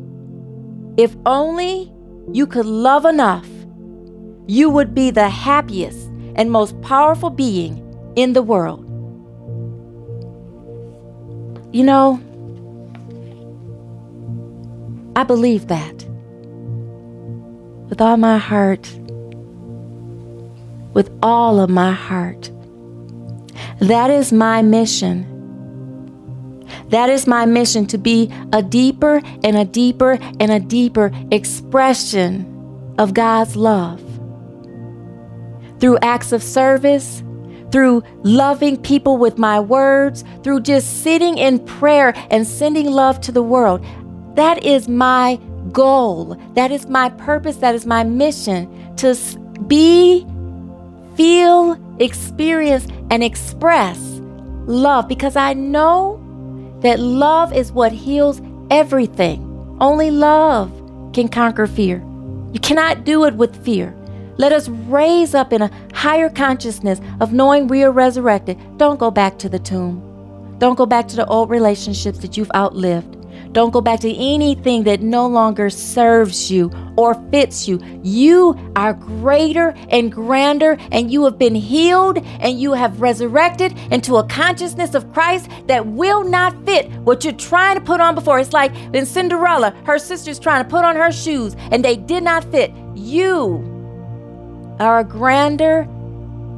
if 0.98 1.16
only 1.26 1.92
you 2.32 2.48
could 2.48 2.66
love 2.66 3.06
enough, 3.06 3.48
you 4.50 4.68
would 4.68 4.96
be 4.96 5.12
the 5.12 5.30
happiest 5.30 6.08
and 6.36 6.50
most 6.50 6.82
powerful 6.82 7.30
being 7.30 7.78
in 8.16 8.34
the 8.34 8.42
world. 8.42 8.84
You 11.72 11.84
know, 11.84 12.20
I 15.16 15.24
believe 15.24 15.68
that 15.68 16.04
with 17.90 18.02
all 18.02 18.18
my 18.18 18.40
heart, 18.40 18.92
with 20.94 21.12
all 21.22 21.60
of 21.60 21.70
my 21.70 21.92
heart. 21.92 22.50
That 23.80 24.10
is 24.10 24.34
my 24.34 24.64
mission. 24.64 25.28
That 26.90 27.12
is 27.12 27.28
my 27.28 27.46
mission 27.46 27.86
to 27.86 28.00
be 28.00 28.34
a 28.52 28.64
deeper 28.64 29.22
and 29.44 29.56
a 29.56 29.66
deeper 29.66 30.18
and 30.40 30.52
a 30.52 30.60
deeper 30.60 31.12
expression 31.30 32.96
of 32.98 33.14
God's 33.14 33.56
love. 33.56 34.09
Through 35.80 35.98
acts 36.02 36.32
of 36.32 36.44
service, 36.44 37.24
through 37.72 38.04
loving 38.24 38.82
people 38.82 39.18
with 39.18 39.38
my 39.38 39.60
words, 39.60 40.24
through 40.44 40.62
just 40.62 41.04
sitting 41.04 41.38
in 41.38 41.60
prayer 41.66 42.14
and 42.30 42.46
sending 42.46 42.92
love 42.92 43.22
to 43.22 43.32
the 43.32 43.44
world. 43.44 43.86
That 44.36 44.64
is 44.64 44.88
my 44.88 45.40
goal. 45.72 46.38
That 46.54 46.72
is 46.72 46.88
my 46.88 47.10
purpose. 47.10 47.58
That 47.58 47.76
is 47.76 47.86
my 47.86 48.04
mission 48.04 48.96
to 48.98 49.16
be, 49.68 50.26
feel, 51.16 51.78
experience, 52.00 52.88
and 53.12 53.24
express 53.24 53.98
love 54.66 55.08
because 55.08 55.36
I 55.36 55.54
know 55.54 56.20
that 56.82 57.00
love 57.00 57.54
is 57.54 57.72
what 57.72 57.92
heals 57.92 58.42
everything. 58.70 59.46
Only 59.82 60.12
love 60.12 60.72
can 61.14 61.28
conquer 61.28 61.68
fear. 61.68 61.98
You 62.54 62.60
cannot 62.60 63.04
do 63.04 63.26
it 63.26 63.36
with 63.36 63.64
fear. 63.64 63.96
Let 64.40 64.54
us 64.54 64.70
raise 64.70 65.36
up 65.36 65.52
in 65.52 65.62
a 65.62 65.72
higher 65.94 66.30
consciousness 66.30 67.02
of 67.20 67.34
knowing 67.34 67.68
we 67.68 67.84
are 67.84 67.92
resurrected. 67.92 68.58
Don't 68.78 68.98
go 68.98 69.12
back 69.12 69.38
to 69.40 69.50
the 69.50 69.60
tomb. 69.60 70.56
Don't 70.60 70.78
go 70.78 70.86
back 70.86 71.10
to 71.10 71.18
the 71.18 71.26
old 71.26 71.50
relationships 71.50 72.20
that 72.20 72.38
you've 72.38 72.52
outlived. 72.56 73.18
Don't 73.52 73.72
go 73.72 73.82
back 73.82 74.00
to 74.00 74.16
anything 74.16 74.86
that 74.86 75.02
no 75.02 75.28
longer 75.28 75.70
serves 75.70 76.50
you 76.50 76.72
or 76.96 77.16
fits 77.32 77.68
you. 77.68 77.82
You 78.02 78.58
are 78.78 78.94
greater 78.94 79.74
and 79.90 80.10
grander, 80.10 80.78
and 80.94 81.12
you 81.12 81.26
have 81.26 81.38
been 81.38 81.56
healed 81.56 82.20
and 82.40 82.62
you 82.62 82.72
have 82.72 83.02
resurrected 83.02 83.78
into 83.92 84.16
a 84.16 84.28
consciousness 84.28 84.96
of 84.96 85.12
Christ 85.12 85.50
that 85.68 85.86
will 85.86 86.24
not 86.24 86.66
fit 86.66 86.90
what 87.02 87.26
you're 87.26 87.34
trying 87.34 87.76
to 87.76 87.82
put 87.82 88.00
on 88.00 88.16
before. 88.16 88.40
It's 88.40 88.54
like 88.54 88.74
in 88.94 89.06
Cinderella, 89.06 89.72
her 89.86 90.00
sister's 90.00 90.40
trying 90.40 90.64
to 90.64 90.70
put 90.70 90.86
on 90.86 90.96
her 90.96 91.12
shoes 91.12 91.58
and 91.72 91.84
they 91.84 91.98
did 91.98 92.24
not 92.24 92.46
fit. 92.46 92.72
You 92.96 93.79
a 94.80 95.04
grander, 95.04 95.86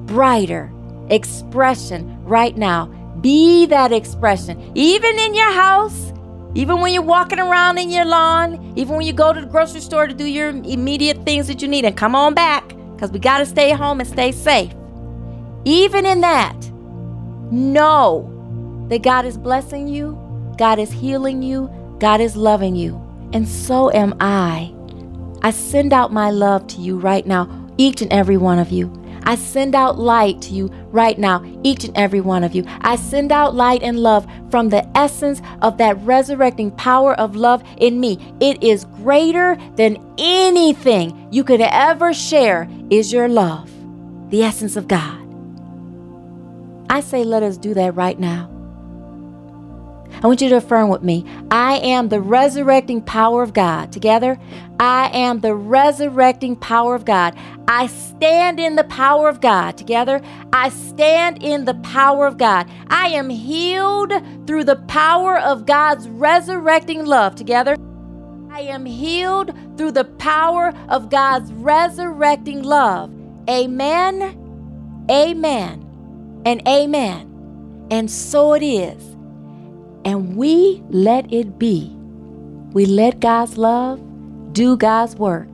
brighter 0.05 0.71
expression 1.09 2.23
right 2.23 2.55
now. 2.55 2.85
Be 3.21 3.65
that 3.67 3.91
expression, 3.91 4.71
even 4.75 5.19
in 5.19 5.33
your 5.35 5.51
house, 5.51 6.11
Even 6.53 6.81
when 6.81 6.91
you're 6.91 7.01
walking 7.01 7.39
around 7.39 7.77
in 7.77 7.89
your 7.89 8.03
lawn, 8.03 8.73
even 8.75 8.95
when 8.97 9.05
you 9.05 9.13
go 9.13 9.31
to 9.31 9.39
the 9.39 9.47
grocery 9.47 9.79
store 9.79 10.05
to 10.05 10.13
do 10.13 10.25
your 10.25 10.49
immediate 10.49 11.23
things 11.23 11.47
that 11.47 11.61
you 11.61 11.67
need, 11.67 11.85
and 11.85 11.95
come 11.95 12.13
on 12.13 12.33
back, 12.33 12.75
because 12.93 13.09
we 13.11 13.19
got 13.19 13.37
to 13.37 13.45
stay 13.45 13.71
home 13.71 14.01
and 14.01 14.09
stay 14.09 14.33
safe. 14.33 14.71
Even 15.63 16.05
in 16.05 16.21
that, 16.21 16.57
know 17.51 18.27
that 18.89 19.01
God 19.01 19.25
is 19.25 19.37
blessing 19.37 19.87
you, 19.87 20.17
God 20.57 20.77
is 20.77 20.91
healing 20.91 21.41
you, 21.41 21.69
God 21.99 22.19
is 22.19 22.35
loving 22.35 22.75
you, 22.75 23.01
and 23.31 23.47
so 23.47 23.89
am 23.91 24.13
I. 24.19 24.73
I 25.43 25.51
send 25.51 25.93
out 25.93 26.11
my 26.11 26.31
love 26.31 26.67
to 26.67 26.81
you 26.81 26.99
right 26.99 27.25
now, 27.25 27.45
each 27.81 28.01
and 28.03 28.13
every 28.13 28.37
one 28.37 28.59
of 28.59 28.69
you. 28.69 28.93
I 29.23 29.35
send 29.35 29.75
out 29.75 29.97
light 29.97 30.41
to 30.43 30.53
you 30.53 30.67
right 30.91 31.17
now, 31.17 31.43
each 31.63 31.83
and 31.83 31.95
every 31.97 32.21
one 32.21 32.43
of 32.43 32.53
you. 32.53 32.63
I 32.81 32.95
send 32.95 33.31
out 33.31 33.55
light 33.55 33.81
and 33.81 33.99
love 33.99 34.27
from 34.51 34.69
the 34.69 34.85
essence 34.95 35.41
of 35.61 35.77
that 35.77 35.97
resurrecting 36.01 36.71
power 36.71 37.13
of 37.15 37.35
love 37.35 37.63
in 37.77 37.99
me. 37.99 38.19
It 38.39 38.63
is 38.63 38.85
greater 38.85 39.57
than 39.75 39.97
anything 40.17 41.27
you 41.31 41.43
could 41.43 41.61
ever 41.61 42.13
share, 42.13 42.69
is 42.89 43.11
your 43.11 43.27
love, 43.27 43.71
the 44.29 44.43
essence 44.43 44.75
of 44.75 44.87
God. 44.87 45.17
I 46.89 47.01
say, 47.01 47.23
let 47.23 47.41
us 47.41 47.57
do 47.57 47.73
that 47.73 47.95
right 47.95 48.19
now. 48.19 48.49
I 50.21 50.27
want 50.27 50.41
you 50.41 50.49
to 50.49 50.57
affirm 50.57 50.89
with 50.89 51.01
me 51.01 51.25
I 51.49 51.77
am 51.77 52.09
the 52.09 52.21
resurrecting 52.21 53.01
power 53.01 53.41
of 53.43 53.53
God. 53.53 53.91
Together, 53.91 54.39
I 54.79 55.09
am 55.13 55.39
the 55.39 55.55
resurrecting 55.55 56.55
power 56.55 56.95
of 56.95 57.05
God. 57.05 57.35
I 57.67 57.87
stand 57.87 58.59
in 58.59 58.75
the 58.75 58.83
power 58.83 59.29
of 59.29 59.41
God. 59.41 59.77
Together, 59.77 60.21
I 60.51 60.69
stand 60.69 61.43
in 61.43 61.65
the 61.65 61.75
power 61.75 62.27
of 62.27 62.37
God. 62.37 62.69
I 62.87 63.07
am 63.09 63.29
healed 63.29 64.13
through 64.45 64.65
the 64.65 64.75
power 64.87 65.37
of 65.37 65.65
God's 65.65 66.09
resurrecting 66.09 67.05
love. 67.05 67.35
Together, 67.35 67.75
I 68.51 68.61
am 68.61 68.85
healed 68.85 69.55
through 69.77 69.93
the 69.93 70.05
power 70.05 70.73
of 70.89 71.09
God's 71.09 71.51
resurrecting 71.53 72.63
love. 72.63 73.11
Amen, 73.49 75.07
amen, 75.09 76.41
and 76.45 76.67
amen. 76.67 77.87
And 77.89 78.11
so 78.11 78.53
it 78.53 78.63
is 78.63 79.10
and 80.05 80.35
we 80.35 80.81
let 80.89 81.31
it 81.31 81.57
be. 81.59 81.91
We 82.71 82.85
let 82.85 83.19
God's 83.19 83.57
love 83.57 83.99
do 84.53 84.77
God's 84.77 85.15
work 85.15 85.47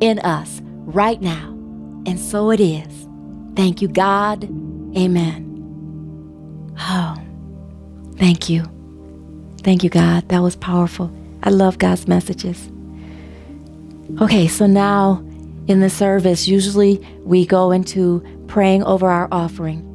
in 0.00 0.18
us 0.20 0.60
right 0.64 1.20
now. 1.20 1.48
And 2.06 2.18
so 2.18 2.50
it 2.50 2.60
is. 2.60 3.08
Thank 3.56 3.82
you, 3.82 3.88
God. 3.88 4.44
Amen. 4.96 5.46
Oh, 6.78 7.16
thank 8.16 8.48
you. 8.48 8.64
Thank 9.62 9.84
you, 9.84 9.90
God. 9.90 10.28
That 10.28 10.40
was 10.42 10.56
powerful. 10.56 11.12
I 11.42 11.50
love 11.50 11.78
God's 11.78 12.08
messages. 12.08 12.70
Okay, 14.20 14.48
so 14.48 14.66
now 14.66 15.22
in 15.68 15.80
the 15.80 15.90
service, 15.90 16.48
usually 16.48 17.06
we 17.24 17.46
go 17.46 17.70
into 17.70 18.22
praying 18.48 18.82
over 18.84 19.08
our 19.08 19.28
offering. 19.30 19.86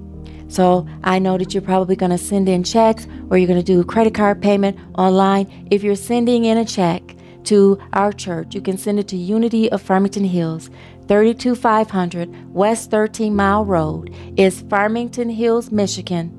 So 0.55 0.87
I 1.03 1.19
know 1.19 1.37
that 1.37 1.53
you're 1.53 1.61
probably 1.61 1.97
going 1.97 2.11
to 2.11 2.17
send 2.17 2.47
in 2.47 2.63
checks 2.63 3.07
or 3.29 3.37
you're 3.37 3.45
going 3.45 3.59
to 3.59 3.73
do 3.73 3.81
a 3.81 3.83
credit 3.83 4.15
card 4.15 4.41
payment 4.41 4.79
online. 4.97 5.67
If 5.69 5.83
you're 5.83 5.97
sending 5.97 6.45
in 6.45 6.57
a 6.57 6.63
check 6.63 7.17
to 7.43 7.77
our 7.91 8.13
church, 8.13 8.55
you 8.55 8.61
can 8.61 8.77
send 8.77 8.97
it 8.97 9.09
to 9.09 9.17
Unity 9.17 9.69
of 9.69 9.81
Farmington 9.81 10.23
Hills, 10.23 10.69
32500 11.09 12.53
West 12.53 12.89
13 12.89 13.35
Mile 13.35 13.65
Road. 13.65 14.15
Is 14.37 14.61
Farmington 14.69 15.29
Hills, 15.29 15.73
Michigan 15.73 16.31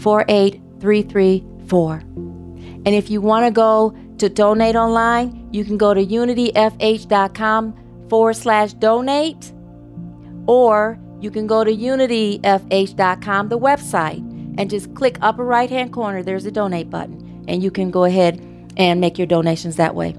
48334. 0.00 1.94
And 1.98 2.88
if 2.88 3.10
you 3.10 3.20
want 3.20 3.46
to 3.46 3.52
go 3.52 3.96
to 4.18 4.28
donate 4.28 4.74
online, 4.74 5.48
you 5.52 5.64
can 5.64 5.76
go 5.76 5.94
to 5.94 6.04
unityfh.com 6.04 7.74
forward 8.08 8.34
slash 8.34 8.72
donate 8.72 9.52
or 10.48 10.98
you 11.20 11.30
can 11.30 11.46
go 11.46 11.64
to 11.64 11.70
unityfh.com, 11.74 13.48
the 13.48 13.58
website, 13.58 14.18
and 14.58 14.70
just 14.70 14.94
click 14.94 15.18
upper 15.20 15.44
right 15.44 15.70
hand 15.70 15.92
corner. 15.92 16.22
There's 16.22 16.46
a 16.46 16.50
donate 16.50 16.90
button, 16.90 17.44
and 17.48 17.62
you 17.62 17.70
can 17.70 17.90
go 17.90 18.04
ahead 18.04 18.40
and 18.76 19.00
make 19.00 19.18
your 19.18 19.26
donations 19.26 19.76
that 19.76 19.94
way. 19.94 20.14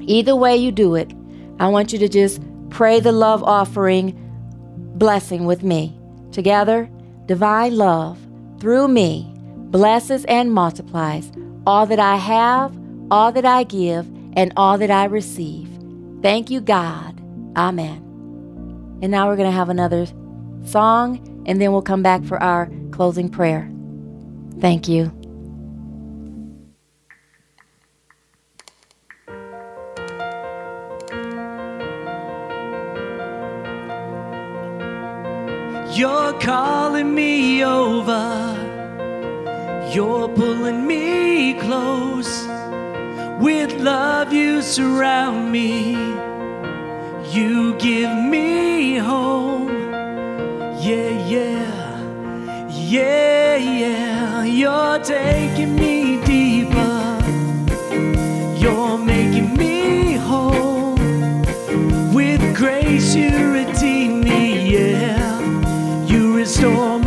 Either 0.00 0.36
way 0.36 0.56
you 0.56 0.72
do 0.72 0.94
it, 0.94 1.12
I 1.60 1.68
want 1.68 1.92
you 1.92 1.98
to 1.98 2.08
just 2.08 2.40
pray 2.70 3.00
the 3.00 3.12
love 3.12 3.42
offering 3.42 4.16
blessing 4.96 5.44
with 5.44 5.62
me. 5.62 5.96
Together, 6.32 6.88
divine 7.26 7.76
love 7.76 8.18
through 8.60 8.88
me 8.88 9.32
blesses 9.70 10.24
and 10.24 10.52
multiplies 10.52 11.30
all 11.66 11.84
that 11.84 11.98
I 11.98 12.16
have, 12.16 12.74
all 13.10 13.30
that 13.32 13.44
I 13.44 13.64
give, 13.64 14.06
and 14.34 14.52
all 14.56 14.78
that 14.78 14.90
I 14.90 15.04
receive. 15.04 15.68
Thank 16.22 16.50
you, 16.50 16.62
God. 16.62 17.20
Amen. 17.56 17.98
And 19.02 19.10
now 19.10 19.28
we're 19.28 19.36
going 19.36 19.50
to 19.50 19.56
have 19.56 19.68
another 19.68 20.06
song, 20.70 21.42
and 21.46 21.60
then 21.60 21.72
we'll 21.72 21.82
come 21.82 22.02
back 22.02 22.24
for 22.24 22.42
our 22.42 22.70
closing 22.90 23.28
prayer. 23.28 23.70
Thank 24.60 24.88
you. 24.88 25.12
You're 35.98 36.32
calling 36.38 37.14
me 37.14 37.64
over. 37.64 38.54
You're 39.92 40.28
pulling 40.28 40.86
me 40.86 41.54
close. 41.54 42.46
With 43.40 43.72
love, 43.80 44.32
you 44.32 44.62
surround 44.62 45.50
me. 45.50 45.92
You 47.32 47.74
give 47.78 48.14
me 48.16 48.96
home. 48.96 49.57
Yeah, 50.80 51.10
yeah, 51.26 52.68
yeah, 52.68 53.56
yeah. 53.56 54.44
You're 54.44 55.00
taking 55.00 55.74
me 55.74 56.24
deeper. 56.24 57.18
You're 58.56 58.96
making 58.96 59.54
me 59.56 60.12
whole. 60.14 60.94
With 62.14 62.56
grace, 62.56 63.16
you 63.16 63.52
redeem 63.52 64.20
me, 64.20 64.70
yeah. 64.70 65.40
You 66.06 66.36
restore 66.36 66.97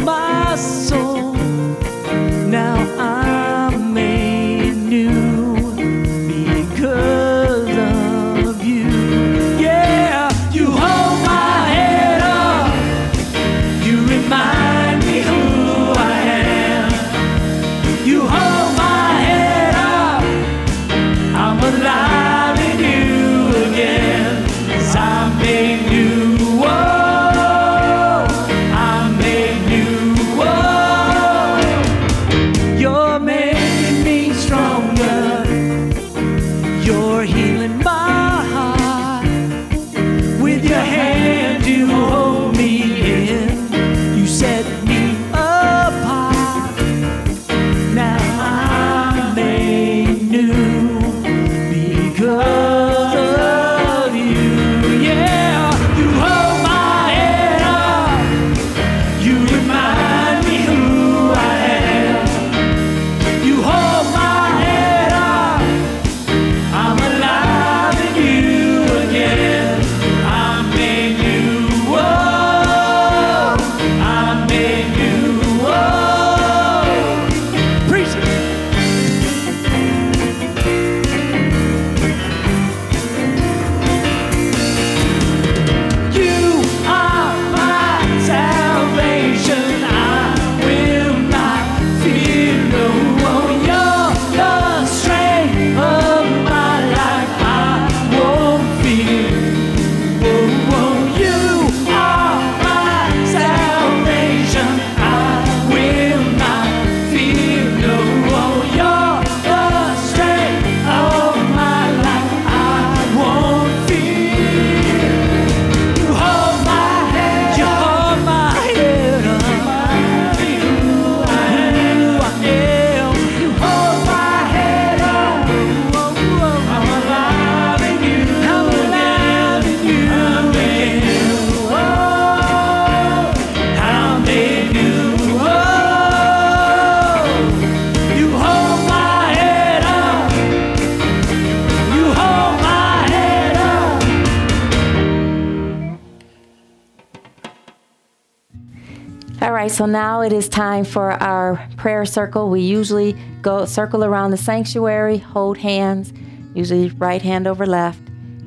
so 149.71 149.85
now 149.85 150.21
it 150.21 150.33
is 150.33 150.49
time 150.49 150.83
for 150.83 151.11
our 151.11 151.65
prayer 151.77 152.05
circle. 152.05 152.49
We 152.49 152.61
usually 152.61 153.13
go 153.41 153.65
circle 153.65 154.03
around 154.03 154.31
the 154.31 154.37
sanctuary, 154.37 155.17
hold 155.17 155.57
hands, 155.57 156.13
usually 156.53 156.89
right 156.89 157.21
hand 157.21 157.47
over 157.47 157.65
left. 157.65 157.99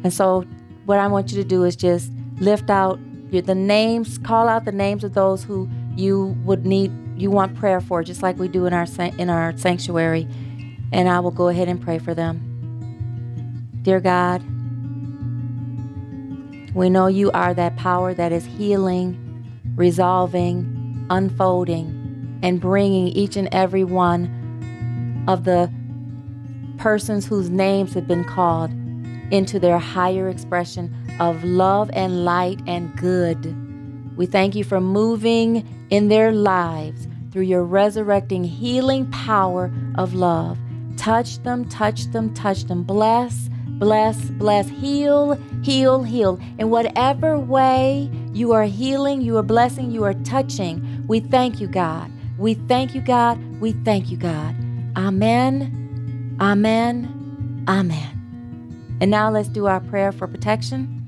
And 0.02 0.12
so, 0.12 0.44
what 0.84 0.98
I 0.98 1.06
want 1.06 1.32
you 1.32 1.42
to 1.42 1.48
do 1.48 1.64
is 1.64 1.76
just 1.76 2.12
lift 2.40 2.68
out 2.68 2.98
your, 3.30 3.42
the 3.42 3.54
names, 3.54 4.18
call 4.18 4.48
out 4.48 4.66
the 4.66 4.72
names 4.72 5.02
of 5.02 5.14
those 5.14 5.42
who 5.42 5.68
you 5.96 6.36
would 6.44 6.66
need, 6.66 6.92
you 7.16 7.30
want 7.30 7.56
prayer 7.56 7.80
for, 7.80 8.02
just 8.02 8.22
like 8.22 8.38
we 8.38 8.48
do 8.48 8.66
in 8.66 8.74
our 8.74 8.86
in 9.18 9.30
our 9.30 9.56
sanctuary. 9.56 10.28
And 10.92 11.08
I 11.08 11.20
will 11.20 11.30
go 11.30 11.48
ahead 11.48 11.68
and 11.68 11.80
pray 11.80 11.98
for 11.98 12.14
them. 12.14 12.50
Dear 13.82 14.00
God, 14.00 14.42
we 16.74 16.90
know 16.90 17.06
you 17.06 17.30
are 17.32 17.54
that 17.54 17.76
power 17.76 18.12
that 18.14 18.32
is 18.32 18.44
healing, 18.44 19.20
resolving, 19.76 20.73
unfolding, 21.10 22.38
and 22.42 22.60
bringing 22.60 23.08
each 23.08 23.36
and 23.36 23.48
every 23.52 23.84
one 23.84 25.24
of 25.26 25.44
the 25.44 25.72
persons 26.76 27.26
whose 27.26 27.48
names 27.50 27.94
have 27.94 28.06
been 28.06 28.24
called 28.24 28.70
into 29.30 29.58
their 29.58 29.78
higher 29.78 30.28
expression 30.28 30.94
of 31.20 31.42
love 31.44 31.90
and 31.92 32.24
light 32.24 32.60
and 32.66 32.94
good. 32.96 33.56
We 34.16 34.26
thank 34.26 34.54
you 34.54 34.64
for 34.64 34.80
moving 34.80 35.66
in 35.90 36.08
their 36.08 36.32
lives 36.32 37.08
through 37.32 37.42
your 37.42 37.64
resurrecting 37.64 38.44
healing 38.44 39.10
power 39.10 39.72
of 39.96 40.14
love. 40.14 40.58
Touch 40.96 41.42
them, 41.42 41.68
touch 41.68 42.04
them, 42.12 42.32
touch 42.34 42.64
them. 42.64 42.84
Bless, 42.84 43.48
bless, 43.66 44.16
bless. 44.30 44.68
Heal, 44.68 45.32
heal, 45.62 46.04
heal. 46.04 46.38
In 46.58 46.70
whatever 46.70 47.38
way 47.38 48.08
you 48.32 48.52
are 48.52 48.64
healing, 48.64 49.20
you 49.20 49.36
are 49.36 49.42
blessing, 49.42 49.90
you 49.90 50.04
are 50.04 50.14
touching, 50.14 50.93
we 51.06 51.20
thank 51.20 51.60
you, 51.60 51.66
God. 51.66 52.10
We 52.38 52.54
thank 52.54 52.94
you, 52.94 53.00
God. 53.00 53.38
We 53.60 53.72
thank 53.72 54.10
you, 54.10 54.16
God. 54.16 54.56
Amen, 54.96 56.36
amen, 56.40 57.64
amen. 57.68 58.96
And 59.00 59.10
now 59.10 59.30
let's 59.30 59.48
do 59.48 59.66
our 59.66 59.80
prayer 59.80 60.12
for 60.12 60.26
protection. 60.26 61.00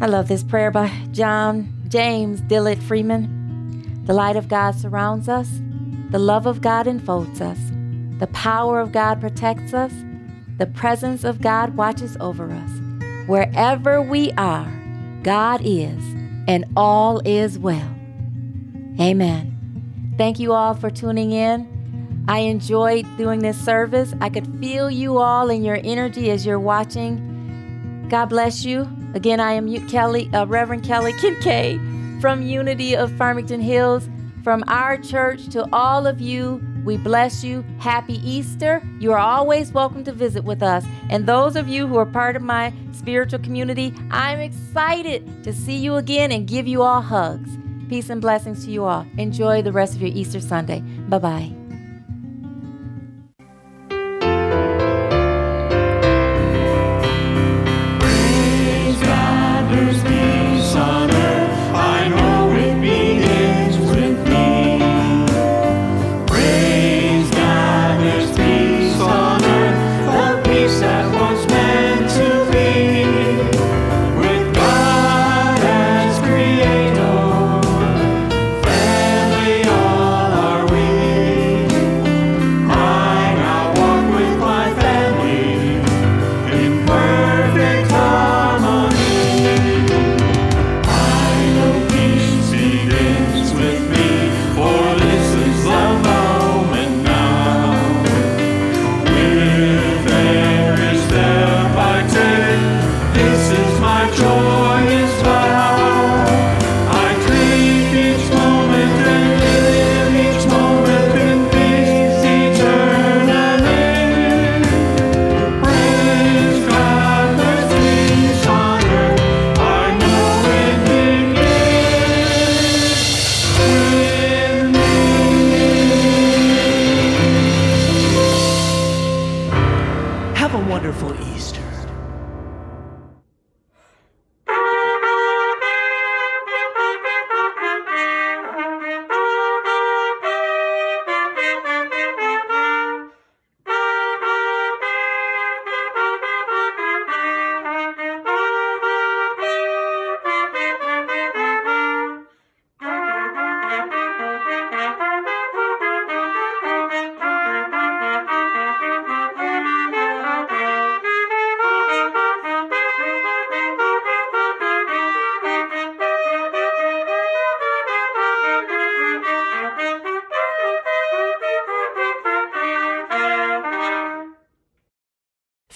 I 0.00 0.06
love 0.06 0.28
this 0.28 0.42
prayer 0.42 0.70
by 0.70 0.88
John 1.12 1.72
James 1.88 2.40
Dillet 2.42 2.82
Freeman. 2.82 4.04
The 4.06 4.12
light 4.12 4.36
of 4.36 4.48
God 4.48 4.74
surrounds 4.74 5.28
us, 5.28 5.48
the 6.10 6.18
love 6.18 6.46
of 6.46 6.60
God 6.60 6.86
enfolds 6.86 7.40
us, 7.40 7.58
the 8.18 8.28
power 8.32 8.80
of 8.80 8.92
God 8.92 9.20
protects 9.20 9.72
us, 9.72 9.92
the 10.58 10.66
presence 10.66 11.24
of 11.24 11.40
God 11.40 11.76
watches 11.76 12.16
over 12.20 12.50
us. 12.50 12.70
Wherever 13.26 14.02
we 14.02 14.32
are, 14.32 14.70
God 15.22 15.60
is, 15.64 16.02
and 16.46 16.64
all 16.76 17.20
is 17.24 17.58
well. 17.58 17.93
Amen. 19.00 20.14
Thank 20.16 20.38
you 20.38 20.52
all 20.52 20.74
for 20.74 20.90
tuning 20.90 21.32
in. 21.32 22.24
I 22.28 22.38
enjoyed 22.38 23.04
doing 23.16 23.40
this 23.40 23.58
service. 23.58 24.14
I 24.20 24.30
could 24.30 24.58
feel 24.58 24.90
you 24.90 25.18
all 25.18 25.50
in 25.50 25.64
your 25.64 25.80
energy 25.82 26.30
as 26.30 26.46
you're 26.46 26.60
watching. 26.60 28.06
God 28.08 28.26
bless 28.26 28.64
you. 28.64 28.88
Again, 29.14 29.40
I 29.40 29.52
am 29.52 29.88
Kelly, 29.88 30.30
uh, 30.32 30.46
Reverend 30.46 30.84
Kelly 30.84 31.12
Kincaid 31.14 31.80
from 32.20 32.42
Unity 32.42 32.96
of 32.96 33.12
Farmington 33.12 33.60
Hills. 33.60 34.08
From 34.42 34.64
our 34.68 34.96
church 34.96 35.48
to 35.50 35.68
all 35.72 36.06
of 36.06 36.20
you, 36.20 36.62
we 36.84 36.96
bless 36.96 37.42
you. 37.42 37.64
Happy 37.78 38.20
Easter. 38.28 38.82
You 39.00 39.12
are 39.12 39.18
always 39.18 39.72
welcome 39.72 40.04
to 40.04 40.12
visit 40.12 40.44
with 40.44 40.62
us. 40.62 40.84
And 41.10 41.26
those 41.26 41.56
of 41.56 41.66
you 41.68 41.86
who 41.86 41.96
are 41.96 42.06
part 42.06 42.36
of 42.36 42.42
my 42.42 42.72
spiritual 42.92 43.40
community, 43.40 43.94
I'm 44.10 44.38
excited 44.38 45.44
to 45.44 45.52
see 45.52 45.76
you 45.76 45.96
again 45.96 46.30
and 46.30 46.46
give 46.46 46.66
you 46.66 46.82
all 46.82 47.00
hugs. 47.00 47.50
Peace 47.94 48.10
and 48.10 48.20
blessings 48.20 48.64
to 48.64 48.72
you 48.72 48.82
all. 48.82 49.06
Enjoy 49.18 49.62
the 49.62 49.70
rest 49.70 49.94
of 49.94 50.02
your 50.02 50.10
Easter 50.10 50.40
Sunday. 50.40 50.80
Bye 51.08 51.18
bye. 51.20 51.63